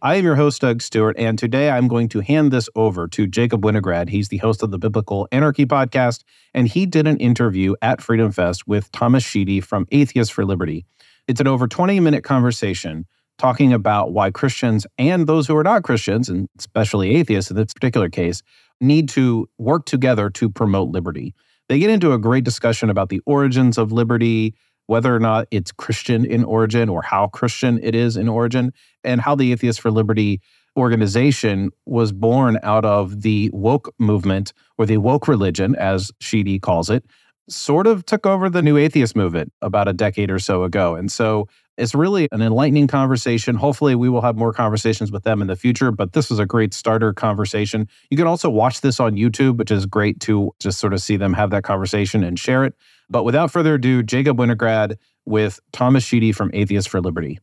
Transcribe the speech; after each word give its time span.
I 0.00 0.14
am 0.14 0.24
your 0.24 0.36
host, 0.36 0.60
Doug 0.60 0.80
Stewart, 0.80 1.16
and 1.18 1.36
today 1.36 1.70
I'm 1.70 1.88
going 1.88 2.08
to 2.10 2.20
hand 2.20 2.52
this 2.52 2.68
over 2.76 3.08
to 3.08 3.26
Jacob 3.26 3.62
Winograd. 3.62 4.10
He's 4.10 4.28
the 4.28 4.36
host 4.36 4.62
of 4.62 4.70
the 4.70 4.78
Biblical 4.78 5.26
Anarchy 5.32 5.66
podcast, 5.66 6.22
and 6.54 6.68
he 6.68 6.86
did 6.86 7.08
an 7.08 7.16
interview 7.16 7.74
at 7.82 8.00
Freedom 8.00 8.30
Fest 8.30 8.68
with 8.68 8.92
Thomas 8.92 9.24
Sheedy 9.24 9.60
from 9.60 9.88
Atheists 9.90 10.32
for 10.32 10.44
Liberty. 10.44 10.86
It's 11.26 11.40
an 11.40 11.48
over 11.48 11.66
20 11.66 11.98
minute 11.98 12.22
conversation 12.22 13.06
talking 13.38 13.72
about 13.72 14.12
why 14.12 14.30
Christians 14.30 14.86
and 14.98 15.26
those 15.26 15.48
who 15.48 15.56
are 15.56 15.64
not 15.64 15.82
Christians, 15.82 16.28
and 16.28 16.48
especially 16.56 17.16
atheists 17.16 17.50
in 17.50 17.56
this 17.56 17.74
particular 17.74 18.08
case, 18.08 18.40
need 18.80 19.08
to 19.08 19.48
work 19.58 19.84
together 19.84 20.30
to 20.30 20.48
promote 20.48 20.90
liberty. 20.90 21.34
They 21.68 21.80
get 21.80 21.90
into 21.90 22.12
a 22.12 22.18
great 22.18 22.44
discussion 22.44 22.88
about 22.88 23.08
the 23.08 23.20
origins 23.26 23.76
of 23.76 23.90
liberty, 23.90 24.54
whether 24.88 25.14
or 25.14 25.20
not 25.20 25.46
it's 25.50 25.70
Christian 25.70 26.24
in 26.24 26.42
origin 26.44 26.88
or 26.88 27.02
how 27.02 27.28
Christian 27.28 27.78
it 27.82 27.94
is 27.94 28.16
in 28.16 28.28
origin, 28.28 28.72
and 29.04 29.20
how 29.20 29.34
the 29.34 29.52
Atheists 29.52 29.80
for 29.80 29.90
Liberty 29.90 30.40
organization 30.76 31.70
was 31.86 32.10
born 32.10 32.58
out 32.62 32.84
of 32.84 33.22
the 33.22 33.50
woke 33.52 33.94
movement 33.98 34.52
or 34.78 34.86
the 34.86 34.96
woke 34.96 35.28
religion, 35.28 35.76
as 35.76 36.10
Sheedy 36.20 36.58
calls 36.58 36.88
it, 36.88 37.04
sort 37.48 37.86
of 37.86 38.04
took 38.06 38.26
over 38.26 38.48
the 38.48 38.62
new 38.62 38.76
atheist 38.76 39.14
movement 39.16 39.52
about 39.62 39.88
a 39.88 39.92
decade 39.92 40.30
or 40.30 40.38
so 40.38 40.64
ago. 40.64 40.94
And 40.94 41.10
so 41.10 41.48
it's 41.78 41.94
really 41.94 42.28
an 42.32 42.42
enlightening 42.42 42.88
conversation. 42.88 43.54
Hopefully, 43.54 43.94
we 43.94 44.08
will 44.08 44.20
have 44.20 44.36
more 44.36 44.52
conversations 44.52 45.12
with 45.12 45.22
them 45.22 45.40
in 45.40 45.46
the 45.46 45.56
future, 45.56 45.90
but 45.90 46.12
this 46.12 46.28
was 46.28 46.38
a 46.38 46.46
great 46.46 46.74
starter 46.74 47.12
conversation. 47.12 47.88
You 48.10 48.16
can 48.16 48.26
also 48.26 48.50
watch 48.50 48.80
this 48.80 49.00
on 49.00 49.14
YouTube, 49.14 49.56
which 49.56 49.70
is 49.70 49.86
great 49.86 50.20
to 50.20 50.52
just 50.58 50.78
sort 50.78 50.92
of 50.92 51.00
see 51.00 51.16
them 51.16 51.32
have 51.32 51.50
that 51.50 51.62
conversation 51.62 52.24
and 52.24 52.38
share 52.38 52.64
it. 52.64 52.74
But 53.08 53.24
without 53.24 53.50
further 53.50 53.74
ado, 53.74 54.02
Jacob 54.02 54.36
Winograd 54.36 54.96
with 55.24 55.60
Thomas 55.72 56.04
Sheedy 56.04 56.32
from 56.32 56.50
Atheists 56.52 56.90
for 56.90 57.00
Liberty. 57.00 57.38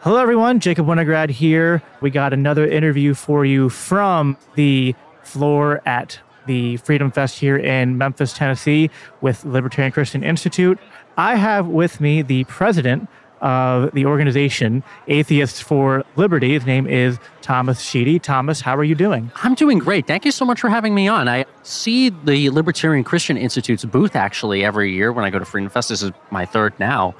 Hello, 0.00 0.18
everyone. 0.18 0.60
Jacob 0.60 0.86
Winograd 0.86 1.30
here. 1.30 1.82
We 2.00 2.10
got 2.10 2.32
another 2.32 2.66
interview 2.66 3.14
for 3.14 3.44
you 3.44 3.70
from 3.70 4.36
the 4.54 4.94
floor 5.22 5.80
at 5.86 6.18
the 6.46 6.76
Freedom 6.78 7.10
Fest 7.10 7.38
here 7.38 7.56
in 7.56 7.96
Memphis, 7.96 8.34
Tennessee, 8.34 8.90
with 9.22 9.44
Libertarian 9.46 9.92
Christian 9.92 10.22
Institute. 10.22 10.78
I 11.16 11.36
have 11.36 11.68
with 11.68 12.00
me 12.00 12.20
the 12.20 12.44
president 12.44 13.08
of 13.44 13.92
the 13.92 14.06
organization, 14.06 14.82
Atheists 15.06 15.60
for 15.60 16.02
Liberty. 16.16 16.54
His 16.54 16.64
name 16.64 16.86
is 16.86 17.18
Thomas 17.42 17.80
Sheedy. 17.80 18.18
Thomas, 18.18 18.62
how 18.62 18.74
are 18.74 18.82
you 18.82 18.94
doing? 18.94 19.30
I'm 19.42 19.54
doing 19.54 19.78
great. 19.78 20.06
Thank 20.06 20.24
you 20.24 20.30
so 20.30 20.46
much 20.46 20.60
for 20.60 20.70
having 20.70 20.94
me 20.94 21.08
on. 21.08 21.28
I 21.28 21.44
see 21.62 22.08
the 22.08 22.48
Libertarian 22.48 23.04
Christian 23.04 23.36
Institute's 23.36 23.84
booth 23.84 24.16
actually 24.16 24.64
every 24.64 24.94
year 24.94 25.12
when 25.12 25.26
I 25.26 25.30
go 25.30 25.38
to 25.38 25.44
Freedom 25.44 25.68
Fest. 25.68 25.90
This 25.90 26.02
is 26.02 26.10
my 26.30 26.46
third 26.46 26.72
now. 26.80 27.14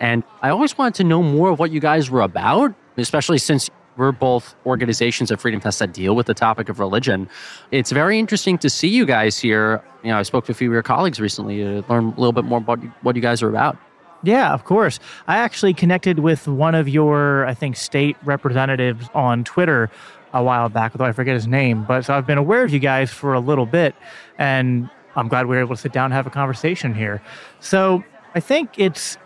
And 0.00 0.22
I 0.42 0.50
always 0.50 0.76
wanted 0.76 0.96
to 0.96 1.04
know 1.04 1.22
more 1.22 1.48
of 1.48 1.58
what 1.58 1.70
you 1.70 1.80
guys 1.80 2.10
were 2.10 2.20
about, 2.20 2.74
especially 2.98 3.38
since 3.38 3.70
we're 3.96 4.12
both 4.12 4.54
organizations 4.66 5.30
at 5.30 5.40
Freedom 5.40 5.60
Fest 5.60 5.78
that 5.78 5.94
deal 5.94 6.14
with 6.14 6.26
the 6.26 6.34
topic 6.34 6.68
of 6.68 6.78
religion. 6.78 7.28
It's 7.70 7.90
very 7.90 8.18
interesting 8.18 8.58
to 8.58 8.68
see 8.68 8.88
you 8.88 9.06
guys 9.06 9.38
here. 9.38 9.82
You 10.02 10.10
know, 10.10 10.18
I 10.18 10.22
spoke 10.24 10.44
to 10.46 10.52
a 10.52 10.54
few 10.54 10.68
of 10.68 10.72
your 10.74 10.82
colleagues 10.82 11.20
recently 11.20 11.58
to 11.58 11.84
learn 11.88 12.06
a 12.06 12.20
little 12.20 12.32
bit 12.32 12.44
more 12.44 12.58
about 12.58 12.80
what 13.02 13.16
you 13.16 13.22
guys 13.22 13.42
are 13.42 13.48
about. 13.48 13.78
Yeah, 14.22 14.52
of 14.52 14.64
course. 14.64 15.00
I 15.26 15.38
actually 15.38 15.74
connected 15.74 16.18
with 16.18 16.46
one 16.46 16.74
of 16.74 16.88
your, 16.88 17.46
I 17.46 17.54
think, 17.54 17.76
state 17.76 18.16
representatives 18.24 19.08
on 19.14 19.44
Twitter 19.44 19.90
a 20.32 20.42
while 20.42 20.68
back, 20.68 20.92
though 20.92 21.04
I 21.04 21.12
forget 21.12 21.34
his 21.34 21.46
name. 21.46 21.84
But 21.84 22.04
so 22.04 22.14
I've 22.14 22.26
been 22.26 22.38
aware 22.38 22.62
of 22.62 22.72
you 22.72 22.78
guys 22.78 23.10
for 23.10 23.34
a 23.34 23.40
little 23.40 23.66
bit, 23.66 23.94
and 24.38 24.88
I'm 25.16 25.28
glad 25.28 25.46
we 25.46 25.56
were 25.56 25.62
able 25.62 25.74
to 25.74 25.80
sit 25.80 25.92
down 25.92 26.06
and 26.06 26.14
have 26.14 26.26
a 26.26 26.30
conversation 26.30 26.94
here. 26.94 27.20
So 27.60 28.04
I 28.34 28.40
think 28.40 28.78
it's, 28.78 29.18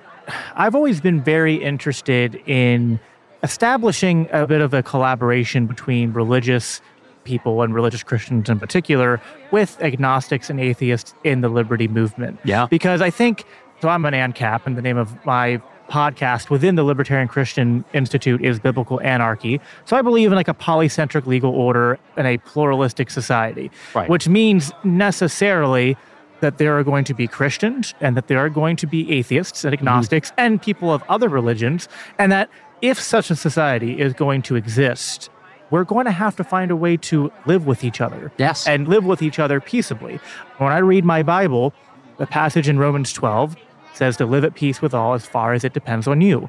I've 0.54 0.74
always 0.74 1.00
been 1.00 1.22
very 1.22 1.56
interested 1.56 2.36
in 2.46 3.00
establishing 3.42 4.28
a 4.32 4.46
bit 4.46 4.62
of 4.62 4.72
a 4.72 4.82
collaboration 4.82 5.66
between 5.66 6.12
religious 6.12 6.80
people 7.24 7.62
and 7.62 7.74
religious 7.74 8.02
Christians 8.02 8.48
in 8.48 8.58
particular 8.58 9.20
with 9.50 9.80
agnostics 9.82 10.50
and 10.50 10.60
atheists 10.60 11.14
in 11.24 11.40
the 11.40 11.48
liberty 11.48 11.88
movement. 11.88 12.38
Yeah. 12.44 12.66
Because 12.70 13.00
I 13.00 13.10
think 13.10 13.44
so 13.84 13.90
I'm 13.90 14.06
an 14.06 14.14
ANCAP, 14.14 14.64
and 14.64 14.78
the 14.78 14.80
name 14.80 14.96
of 14.96 15.26
my 15.26 15.60
podcast 15.90 16.48
within 16.48 16.74
the 16.74 16.82
Libertarian 16.82 17.28
Christian 17.28 17.84
Institute 17.92 18.42
is 18.42 18.58
Biblical 18.58 18.98
Anarchy. 19.02 19.60
So 19.84 19.94
I 19.94 20.00
believe 20.00 20.32
in 20.32 20.36
like 20.36 20.48
a 20.48 20.54
polycentric 20.54 21.26
legal 21.26 21.50
order 21.50 21.98
and 22.16 22.26
a 22.26 22.38
pluralistic 22.38 23.10
society, 23.10 23.70
right. 23.94 24.08
which 24.08 24.26
means 24.26 24.72
necessarily 24.84 25.98
that 26.40 26.56
there 26.56 26.78
are 26.78 26.82
going 26.82 27.04
to 27.04 27.12
be 27.12 27.26
Christians 27.26 27.92
and 28.00 28.16
that 28.16 28.28
there 28.28 28.38
are 28.38 28.48
going 28.48 28.76
to 28.76 28.86
be 28.86 29.12
atheists 29.12 29.66
and 29.66 29.74
agnostics 29.74 30.30
mm-hmm. 30.30 30.40
and 30.40 30.62
people 30.62 30.90
of 30.90 31.02
other 31.10 31.28
religions, 31.28 31.86
and 32.18 32.32
that 32.32 32.48
if 32.80 32.98
such 32.98 33.30
a 33.30 33.36
society 33.36 34.00
is 34.00 34.14
going 34.14 34.40
to 34.40 34.56
exist, 34.56 35.28
we're 35.68 35.84
going 35.84 36.06
to 36.06 36.10
have 36.10 36.36
to 36.36 36.44
find 36.44 36.70
a 36.70 36.76
way 36.76 36.96
to 36.96 37.30
live 37.44 37.66
with 37.66 37.84
each 37.84 38.00
other. 38.00 38.32
Yes. 38.38 38.66
And 38.66 38.88
live 38.88 39.04
with 39.04 39.20
each 39.20 39.38
other 39.38 39.60
peaceably. 39.60 40.20
When 40.56 40.72
I 40.72 40.78
read 40.78 41.04
my 41.04 41.22
Bible, 41.22 41.74
the 42.16 42.26
passage 42.26 42.66
in 42.66 42.78
Romans 42.78 43.12
12 43.12 43.56
says 43.96 44.16
to 44.18 44.26
live 44.26 44.44
at 44.44 44.54
peace 44.54 44.82
with 44.82 44.94
all 44.94 45.14
as 45.14 45.26
far 45.26 45.52
as 45.52 45.64
it 45.64 45.72
depends 45.72 46.06
on 46.06 46.20
you. 46.20 46.48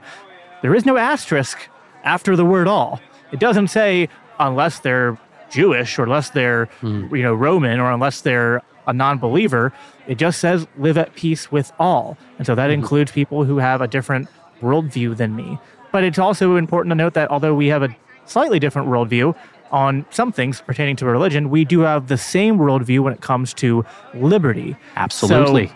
There 0.62 0.76
is 0.76 0.86
no 0.86 0.98
asterisk 0.98 1.70
after 2.04 2.36
the 2.36 2.46
word 2.46 2.68
all. 2.68 3.00
It 3.32 3.40
doesn't 3.40 3.68
say 3.68 4.10
unless 4.40 4.80
they're 4.80 5.18
Jewish 5.50 5.98
or 6.00 6.04
unless 6.04 6.32
they're 6.32 6.68
mm. 6.82 7.16
you 7.16 7.24
know 7.24 7.34
Roman 7.34 7.80
or 7.80 7.92
unless 7.92 8.22
they're 8.22 8.62
a 8.88 8.94
non-believer. 8.94 9.74
It 10.08 10.16
just 10.16 10.40
says 10.40 10.68
live 10.78 10.98
at 10.98 11.16
peace 11.16 11.52
with 11.52 11.72
all. 11.80 12.18
And 12.38 12.46
so 12.46 12.56
that 12.56 12.70
mm-hmm. 12.70 12.82
includes 12.82 13.12
people 13.12 13.44
who 13.44 13.58
have 13.58 13.82
a 13.82 13.88
different 13.88 14.28
worldview 14.62 15.18
than 15.18 15.36
me. 15.36 15.58
But 15.92 16.04
it's 16.04 16.20
also 16.20 16.56
important 16.56 16.92
to 16.92 16.96
note 16.96 17.14
that 17.14 17.32
although 17.32 17.56
we 17.56 17.68
have 17.68 17.84
a 17.84 17.96
slightly 18.26 18.60
different 18.60 18.88
worldview 18.88 19.36
on 19.72 20.06
some 20.10 20.32
things 20.32 20.62
pertaining 20.62 20.96
to 20.98 21.06
religion, 21.06 21.50
we 21.50 21.66
do 21.66 21.80
have 21.82 22.08
the 22.08 22.18
same 22.18 22.58
worldview 22.58 23.00
when 23.00 23.14
it 23.14 23.22
comes 23.22 23.54
to 23.56 23.86
liberty. 24.14 24.76
Absolutely. 24.96 25.68
So 25.68 25.74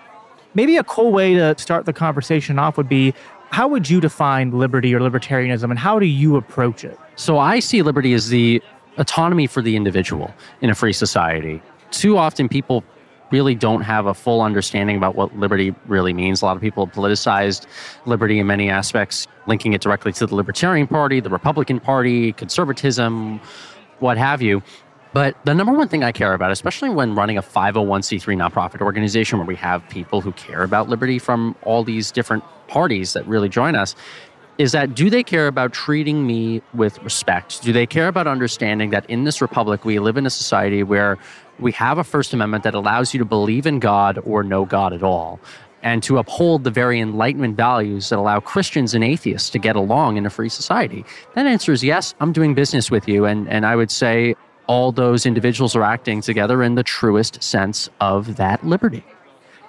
Maybe 0.54 0.78
a 0.78 0.84
cool 0.84 1.12
way 1.12 1.36
to 1.36 1.58
start 1.58 1.86
the 1.86 1.94
conversation 1.94 2.58
off 2.58 2.78
would 2.78 2.90
be 2.90 3.14
how 3.52 3.68
would 3.68 3.90
you 3.90 4.00
define 4.00 4.52
liberty 4.52 4.94
or 4.94 5.00
libertarianism 5.00 5.70
and 5.70 5.80
how 5.80 6.00
do 6.00 6.06
you 6.06 6.36
approach 6.36 6.84
it? 6.84 6.98
So 7.16 7.40
I 7.40 7.60
see 7.60 7.82
liberty 7.82 8.14
as 8.14 8.30
the 8.30 8.62
autonomy 8.98 9.48
for 9.48 9.62
the 9.62 9.76
individual 9.76 10.34
in 10.62 10.70
a 10.70 10.76
free 10.76 10.94
society. 10.94 11.62
Too 11.92 12.18
often 12.18 12.48
people 12.50 12.84
really 13.32 13.56
don't 13.56 13.82
have 13.82 14.06
a 14.08 14.14
full 14.14 14.42
understanding 14.42 14.98
about 14.98 15.16
what 15.16 15.36
liberty 15.38 15.74
really 15.88 16.14
means. 16.14 16.42
A 16.42 16.46
lot 16.46 16.56
of 16.56 16.62
people 16.62 16.86
have 16.86 16.96
politicized 16.96 17.68
liberty 18.06 18.40
in 18.40 18.48
many 18.48 18.70
aspects, 18.70 19.28
linking 19.48 19.74
it 19.74 19.82
directly 19.82 20.12
to 20.14 20.26
the 20.26 20.36
Libertarian 20.36 20.88
Party, 20.88 21.20
the 21.20 21.30
Republican 21.30 21.80
Party, 21.80 22.34
conservatism, 22.34 23.40
what 24.00 24.18
have 24.18 24.42
you. 24.42 24.64
But 25.12 25.36
the 25.44 25.56
number 25.56 25.74
one 25.74 25.88
thing 25.88 26.04
I 26.04 26.12
care 26.12 26.34
about, 26.34 26.52
especially 26.52 26.90
when 26.90 27.16
running 27.16 27.38
a 27.38 27.42
501c3 27.42 28.22
nonprofit 28.38 28.82
organization 28.82 29.40
where 29.40 29.48
we 29.48 29.56
have 29.56 29.88
people 29.90 30.22
who 30.22 30.32
care 30.34 30.62
about 30.62 30.88
liberty 30.88 31.18
from 31.18 31.56
all 31.64 31.84
these 31.84 32.12
different 32.12 32.44
parties 32.68 33.14
that 33.14 33.26
really 33.28 33.50
join 33.50 33.76
us, 33.76 33.96
is 34.60 34.74
that 34.74 34.94
do 34.94 35.10
they 35.10 35.24
care 35.24 35.48
about 35.48 35.74
treating 35.74 36.28
me 36.28 36.62
with 36.74 37.02
respect? 37.02 37.64
Do 37.64 37.74
they 37.74 37.88
care 37.88 38.08
about 38.08 38.28
understanding 38.28 38.92
that 38.92 39.10
in 39.10 39.24
this 39.24 39.42
republic 39.42 39.86
we 39.86 39.98
live 40.00 40.18
in 40.18 40.26
a 40.26 40.30
society 40.30 40.84
where 40.84 41.18
we 41.60 41.72
have 41.72 41.98
a 41.98 42.04
First 42.04 42.34
Amendment 42.34 42.64
that 42.66 42.76
allows 42.76 43.14
you 43.14 43.18
to 43.20 43.26
believe 43.26 43.66
in 43.66 43.80
God 43.80 44.20
or 44.26 44.44
no 44.44 44.66
God 44.66 44.94
at 44.94 45.04
all? 45.04 45.40
and 45.82 46.04
to 46.04 46.18
uphold 46.18 46.66
the 46.66 46.70
very 46.70 47.00
enlightenment 47.00 47.56
values 47.56 48.10
that 48.10 48.20
allow 48.20 48.38
Christians 48.42 48.94
and 48.94 49.02
atheists 49.02 49.50
to 49.52 49.60
get 49.60 49.78
along 49.78 50.18
in 50.18 50.26
a 50.26 50.30
free 50.30 50.50
society? 50.50 51.06
That 51.36 51.48
answer 51.48 51.72
is 51.72 51.84
yes, 51.84 52.14
I'm 52.20 52.34
doing 52.34 52.54
business 52.54 52.92
with 52.92 53.08
you. 53.08 53.24
And, 53.24 53.48
and 53.48 53.66
I 53.66 53.78
would 53.78 53.90
say 53.90 54.36
all 54.70 54.92
those 54.92 55.26
individuals 55.26 55.76
are 55.76 55.82
acting 55.82 56.22
together 56.22 56.62
in 56.62 56.76
the 56.76 56.84
truest 56.84 57.42
sense 57.42 57.90
of 58.00 58.36
that 58.36 58.64
liberty. 58.64 59.04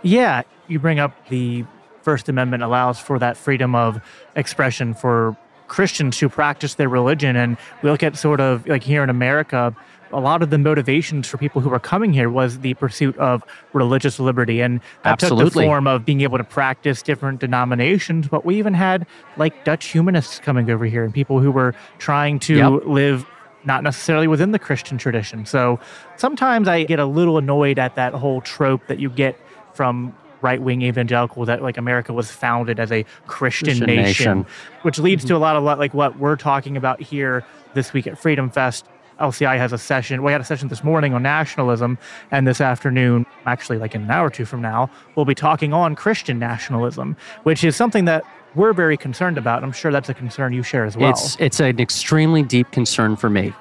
Yeah, 0.02 0.42
you 0.68 0.78
bring 0.78 0.98
up 0.98 1.28
the 1.30 1.64
First 2.02 2.28
Amendment 2.28 2.62
allows 2.62 3.00
for 3.00 3.18
that 3.18 3.36
freedom 3.38 3.74
of 3.74 4.00
expression 4.36 4.92
for 4.92 5.36
Christians 5.68 6.18
who 6.18 6.28
practice 6.28 6.74
their 6.74 6.88
religion. 6.90 7.34
And 7.34 7.56
we 7.82 7.90
look 7.90 8.02
at 8.02 8.16
sort 8.16 8.40
of 8.40 8.66
like 8.66 8.82
here 8.82 9.02
in 9.02 9.08
America, 9.08 9.74
a 10.12 10.20
lot 10.20 10.42
of 10.42 10.50
the 10.50 10.58
motivations 10.58 11.26
for 11.26 11.38
people 11.38 11.62
who 11.62 11.70
were 11.70 11.78
coming 11.78 12.12
here 12.12 12.28
was 12.28 12.58
the 12.58 12.74
pursuit 12.74 13.16
of 13.16 13.42
religious 13.72 14.18
liberty. 14.18 14.60
And 14.60 14.80
that 15.02 15.22
Absolutely. 15.22 15.44
took 15.44 15.54
the 15.54 15.60
form 15.62 15.86
of 15.86 16.04
being 16.04 16.20
able 16.20 16.36
to 16.36 16.44
practice 16.44 17.00
different 17.00 17.40
denominations. 17.40 18.28
But 18.28 18.44
we 18.44 18.58
even 18.58 18.74
had 18.74 19.06
like 19.38 19.64
Dutch 19.64 19.86
humanists 19.86 20.40
coming 20.40 20.68
over 20.70 20.84
here 20.84 21.04
and 21.04 21.14
people 21.14 21.40
who 21.40 21.50
were 21.50 21.74
trying 21.98 22.38
to 22.40 22.56
yep. 22.56 22.82
live 22.84 23.26
not 23.64 23.82
necessarily 23.82 24.26
within 24.26 24.52
the 24.52 24.58
Christian 24.58 24.98
tradition. 24.98 25.46
So 25.46 25.78
sometimes 26.16 26.68
I 26.68 26.84
get 26.84 26.98
a 26.98 27.04
little 27.04 27.38
annoyed 27.38 27.78
at 27.78 27.94
that 27.96 28.14
whole 28.14 28.40
trope 28.40 28.86
that 28.86 28.98
you 28.98 29.10
get 29.10 29.38
from 29.74 30.14
right 30.42 30.60
wing 30.62 30.82
evangelical 30.82 31.44
that 31.44 31.62
like 31.62 31.76
America 31.76 32.12
was 32.12 32.30
founded 32.30 32.80
as 32.80 32.90
a 32.90 33.04
Christian, 33.26 33.66
Christian 33.66 33.86
nation, 33.86 34.38
nation. 34.38 34.46
which 34.82 34.98
leads 34.98 35.22
to 35.24 35.28
mm-hmm. 35.28 35.36
a 35.36 35.38
lot 35.38 35.56
of 35.56 35.78
like 35.78 35.94
what 35.94 36.18
we're 36.18 36.36
talking 36.36 36.76
about 36.76 37.00
here 37.00 37.44
this 37.74 37.92
week 37.92 38.06
at 38.06 38.18
Freedom 38.18 38.50
Fest. 38.50 38.86
LCI 39.20 39.58
has 39.58 39.70
a 39.72 39.78
session. 39.78 40.22
We 40.22 40.32
had 40.32 40.40
a 40.40 40.44
session 40.44 40.68
this 40.68 40.82
morning 40.82 41.12
on 41.12 41.22
nationalism, 41.22 41.98
and 42.30 42.46
this 42.46 42.58
afternoon, 42.58 43.26
actually 43.44 43.76
like 43.76 43.94
in 43.94 44.02
an 44.04 44.10
hour 44.10 44.28
or 44.28 44.30
two 44.30 44.46
from 44.46 44.62
now, 44.62 44.90
we'll 45.14 45.26
be 45.26 45.34
talking 45.34 45.74
on 45.74 45.94
Christian 45.94 46.38
nationalism, 46.38 47.16
which 47.42 47.62
is 47.62 47.76
something 47.76 48.06
that 48.06 48.24
we're 48.54 48.72
very 48.72 48.96
concerned 48.96 49.38
about. 49.38 49.62
I'm 49.62 49.72
sure 49.72 49.92
that's 49.92 50.08
a 50.08 50.14
concern 50.14 50.52
you 50.52 50.62
share 50.62 50.84
as 50.84 50.96
well. 50.96 51.10
It's 51.10 51.36
it's 51.40 51.60
an 51.60 51.80
extremely 51.80 52.42
deep 52.42 52.70
concern 52.72 53.16
for 53.16 53.30
me. 53.30 53.52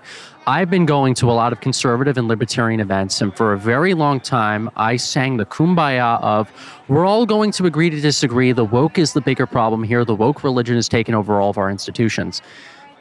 I've 0.48 0.70
been 0.70 0.88
going 0.88 1.14
to 1.16 1.30
a 1.30 1.34
lot 1.34 1.54
of 1.54 1.62
conservative 1.62 2.18
and 2.18 2.28
libertarian 2.28 2.80
events, 2.80 3.22
and 3.22 3.36
for 3.36 3.54
a 3.54 3.58
very 3.58 3.94
long 3.94 4.20
time, 4.20 4.70
I 4.76 4.96
sang 4.96 5.38
the 5.38 5.46
kumbaya 5.46 6.20
of 6.24 6.52
we're 6.88 7.06
all 7.06 7.26
going 7.26 7.52
to 7.52 7.66
agree 7.66 7.92
to 7.92 8.02
disagree. 8.02 8.52
The 8.52 8.66
woke 8.66 8.98
is 8.98 9.14
the 9.14 9.22
bigger 9.22 9.46
problem 9.46 9.84
here. 9.84 10.04
The 10.04 10.16
woke 10.16 10.44
religion 10.44 10.76
has 10.76 10.90
taken 10.90 11.14
over 11.14 11.40
all 11.40 11.52
of 11.52 11.60
our 11.60 11.70
institutions. 11.70 12.42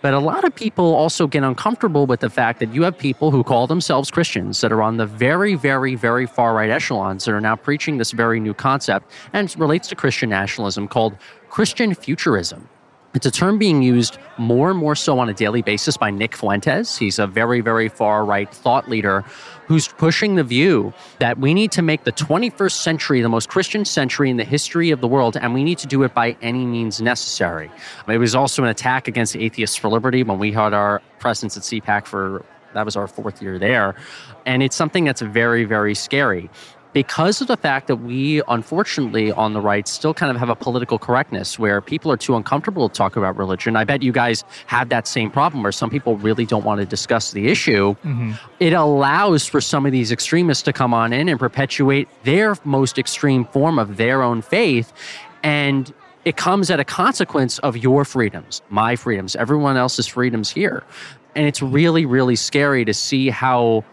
But 0.00 0.15
a 0.15 0.21
lot 0.21 0.45
of 0.45 0.55
people 0.55 0.95
also 0.95 1.27
get 1.27 1.43
uncomfortable 1.43 2.06
with 2.06 2.21
the 2.21 2.31
fact 2.31 2.61
that 2.61 2.73
you 2.73 2.83
have 2.83 2.97
people 2.97 3.33
who 3.33 3.43
call 3.43 3.67
themselves 3.67 4.11
Christians 4.11 4.61
that 4.61 4.71
are 4.71 4.83
on 4.83 4.97
the 4.97 5.06
very, 5.06 5.55
very, 5.55 5.97
very 5.97 6.27
far 6.27 6.55
right 6.55 6.71
echelons 6.71 7.25
that 7.25 7.33
are 7.33 7.41
now 7.41 7.56
preaching 7.56 7.99
this 7.99 8.12
very 8.12 8.39
new 8.39 8.55
concept 8.55 9.11
and 9.33 9.49
it 9.49 9.56
relates 9.56 9.89
to 9.89 9.97
Christian 9.97 10.31
nationalism 10.31 10.87
called 10.87 11.17
Christian 11.50 11.95
futurism. 11.95 12.69
It's 13.15 13.27
a 13.27 13.31
term 13.31 13.59
being 13.59 13.83
used 13.83 14.19
more 14.37 14.71
and 14.71 14.79
more 14.79 14.95
so 14.95 15.19
on 15.19 15.29
a 15.29 15.35
daily 15.35 15.62
basis 15.62 15.97
by 15.97 16.11
Nick 16.11 16.37
Fuentes. 16.37 16.97
He's 16.97 17.19
a 17.19 17.27
very, 17.27 17.61
very 17.61 17.89
far 17.89 18.25
right 18.25 18.53
thought 18.53 18.89
leader 18.89 19.25
who's 19.69 19.87
pushing 19.87 20.35
the 20.35 20.43
view 20.43 20.93
that 21.19 21.38
we 21.38 21.55
need 21.55 21.70
to 21.73 21.82
make 21.82 22.05
the 22.05 22.12
21st 22.12 22.73
century 22.73 23.20
the 23.20 23.29
most 23.29 23.49
Christian 23.50 23.85
century 23.85 24.31
in 24.31 24.38
the 24.38 24.44
history 24.44 24.91
of 24.91 25.00
the 25.00 25.06
world, 25.06 25.37
and 25.37 25.55
we 25.55 25.62
need 25.62 25.79
to 25.79 25.87
do 25.87 26.03
it 26.03 26.15
by 26.15 26.37
any 26.41 26.65
means 26.65 27.00
necessary. 27.00 27.70
It 28.09 28.19
was 28.19 28.35
also 28.35 28.62
an 28.65 28.70
attack 28.70 29.06
against 29.06 29.37
Atheists 29.37 29.76
for 29.76 29.88
Liberty 29.88 30.23
when 30.23 30.38
we 30.38 30.53
had 30.53 30.73
our 30.73 31.03
presence 31.19 31.56
at 31.56 31.62
CPAC 31.62 32.06
for 32.06 32.44
that 32.75 32.85
was 32.85 32.97
our 32.97 33.06
fourth 33.06 33.43
year 33.43 33.59
there. 33.59 33.94
And 34.47 34.62
it's 34.62 34.76
something 34.76 35.05
that's 35.05 35.23
very, 35.23 35.65
very 35.65 35.94
scary 35.94 36.50
because 36.93 37.40
of 37.40 37.46
the 37.46 37.56
fact 37.56 37.87
that 37.88 37.96
we, 37.96 38.43
unfortunately, 38.49 39.31
on 39.32 39.52
the 39.52 39.61
right, 39.61 39.87
still 39.87 40.14
kind 40.14 40.31
of 40.31 40.37
have 40.37 40.49
a 40.49 40.56
political 40.56 40.99
correctness 40.99 41.58
where 41.58 41.81
people 41.81 42.11
are 42.11 42.17
too 42.17 42.35
uncomfortable 42.35 42.88
to 42.88 42.94
talk 42.94 43.17
about 43.17 43.37
religion. 43.37 43.76
I 43.76 43.85
bet 43.85 44.02
you 44.02 44.12
guys 44.12 44.44
have 44.67 44.88
that 44.88 45.06
same 45.06 45.31
problem 45.31 45.62
where 45.62 45.73
some 45.73 45.90
people 45.90 46.17
really 46.17 46.46
don't 46.46 46.64
want 46.64 46.81
to 46.81 46.87
discuss 46.87 47.32
the 47.32 47.49
issue. 47.49 47.94
Mm-hmm. 47.96 48.32
It 48.61 48.73
allows 48.73 49.46
for 49.46 49.61
some 49.61 49.87
of 49.87 49.93
these 49.93 50.11
extremists 50.11 50.62
to 50.64 50.73
come 50.73 50.94
on 50.94 51.12
in 51.12 51.29
and 51.29 51.38
perpetuate 51.38 52.08
their 52.25 52.56
most 52.64 52.99
extreme 52.99 53.44
form 53.46 53.79
of 53.79 53.96
their 53.96 54.23
own 54.23 54.43
faith. 54.43 54.93
And 55.43 55.93
it 56.25 56.37
comes 56.37 56.70
at 56.70 56.81
a 56.81 56.85
consequence 56.85 57.58
of 57.61 57.76
your 57.76 58.05
freedoms, 58.05 58.62
my 58.70 58.96
freedoms, 58.96 59.37
everyone 59.37 59.76
else's 59.76 60.06
freedoms 60.06 60.50
here. 60.50 60.82
And 61.35 61.46
it's 61.46 61.62
really, 61.62 62.05
really 62.06 62.37
scary 62.37 62.85
to 62.85 62.94
see 62.94 63.31
how 63.31 63.85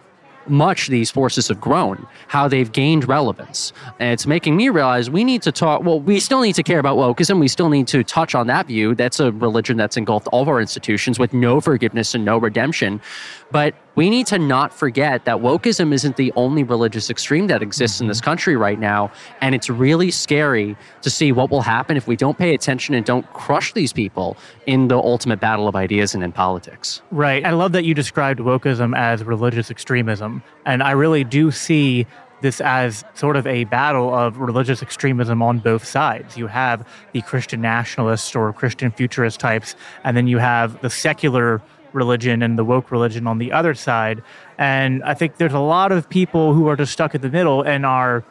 much 0.50 0.88
these 0.88 1.12
forces 1.12 1.48
have 1.48 1.60
grown, 1.60 2.08
how 2.28 2.48
they've 2.48 2.72
gained 2.72 3.08
relevance. 3.08 3.74
And 4.00 4.14
it's 4.14 4.28
making 4.28 4.56
me 4.56 4.70
realize 4.70 5.10
we 5.10 5.24
need 5.24 5.42
to 5.44 5.52
talk, 5.52 5.84
well, 5.84 6.00
we 6.00 6.20
still 6.20 6.42
need 6.42 6.56
to 6.56 6.64
care 6.64 6.80
about 6.80 6.98
wokeism. 6.98 7.40
We 7.40 7.48
still 7.48 7.70
need 7.70 7.88
to 7.88 8.04
touch 8.04 8.36
on 8.36 8.48
that 8.48 8.68
view. 8.68 8.96
That's 8.96 9.20
a 9.20 9.32
religion 9.32 9.78
that's 9.78 9.98
engulfed 9.98 10.28
all 10.28 10.42
of 10.42 10.50
our 10.50 10.60
institutions 10.60 11.20
with 11.20 11.34
no 11.34 11.62
forgiveness 11.62 12.16
and 12.16 12.26
no 12.26 12.38
redemption. 12.38 13.02
But 13.52 13.76
we 13.96 14.10
need 14.10 14.28
to 14.28 14.38
not 14.38 14.74
forget 14.74 15.26
that 15.26 15.38
wokeism 15.38 15.94
isn't 15.94 16.18
the 16.18 16.32
only 16.36 16.64
religious 16.64 17.10
extreme 17.10 17.48
that 17.48 17.62
exists 17.62 18.02
in 18.02 18.08
this 18.08 18.20
mm-hmm. 18.20 18.26
country 18.26 18.56
right 18.56 18.80
now. 18.80 19.12
And 19.42 19.56
it's 19.56 19.70
really 19.70 20.12
scary 20.12 20.78
to 21.02 21.10
see 21.10 21.32
what 21.32 21.50
will 21.50 21.62
happen 21.62 21.98
if 21.98 22.08
we 22.08 22.16
don't 22.16 22.38
pay 22.38 22.54
attention 22.54 22.94
and 22.94 23.06
don't 23.06 23.32
crush 23.34 23.74
these 23.74 23.94
people 23.94 24.38
in 24.66 24.88
the 24.90 24.98
ultimate 24.98 25.40
battle 25.40 25.68
of 25.68 25.76
ideas 25.76 26.14
and 26.14 26.24
in 26.24 26.32
politics. 26.32 27.02
Right. 27.12 27.46
I 27.46 27.52
love 27.52 27.72
that 27.72 27.86
you 27.86 27.94
described 27.94 28.40
wokeism 28.40 28.98
as 28.98 29.24
religious 29.24 29.72
extremism. 29.72 30.44
And 30.66 30.84
I 30.84 30.92
really 30.92 31.24
do 31.24 31.52
see 31.52 32.06
this 32.42 32.62
as 32.62 33.04
sort 33.14 33.38
of 33.38 33.48
a 33.48 33.64
battle 33.66 34.14
of 34.14 34.38
religious 34.38 34.84
extremism 34.84 35.42
on 35.42 35.60
both 35.60 35.86
sides. 35.86 36.38
You 36.38 36.48
have 36.48 36.88
the 37.14 37.22
Christian 37.22 37.62
nationalists 37.62 38.36
or 38.36 38.52
Christian 38.54 38.92
futurist 38.92 39.40
types, 39.40 39.76
and 40.04 40.16
then 40.16 40.28
you 40.28 40.38
have 40.38 40.80
the 40.82 40.90
secular 40.90 41.62
religion 41.96 42.44
and 42.44 42.60
the 42.60 42.64
woke 42.64 42.92
religion 42.92 43.26
on 43.26 43.40
the 43.40 43.52
other 43.52 43.74
side. 43.74 44.22
And 44.58 45.04
I 45.04 45.14
think 45.16 45.38
there's 45.38 45.54
a 45.54 45.60
lot 45.60 45.92
of 45.92 46.08
people 46.10 46.54
who 46.54 46.68
are 46.68 46.76
just 46.76 46.92
stuck 46.94 47.16
in 47.16 47.22
the 47.22 47.30
middle 47.30 47.62
and 47.64 47.86
are 47.86 48.24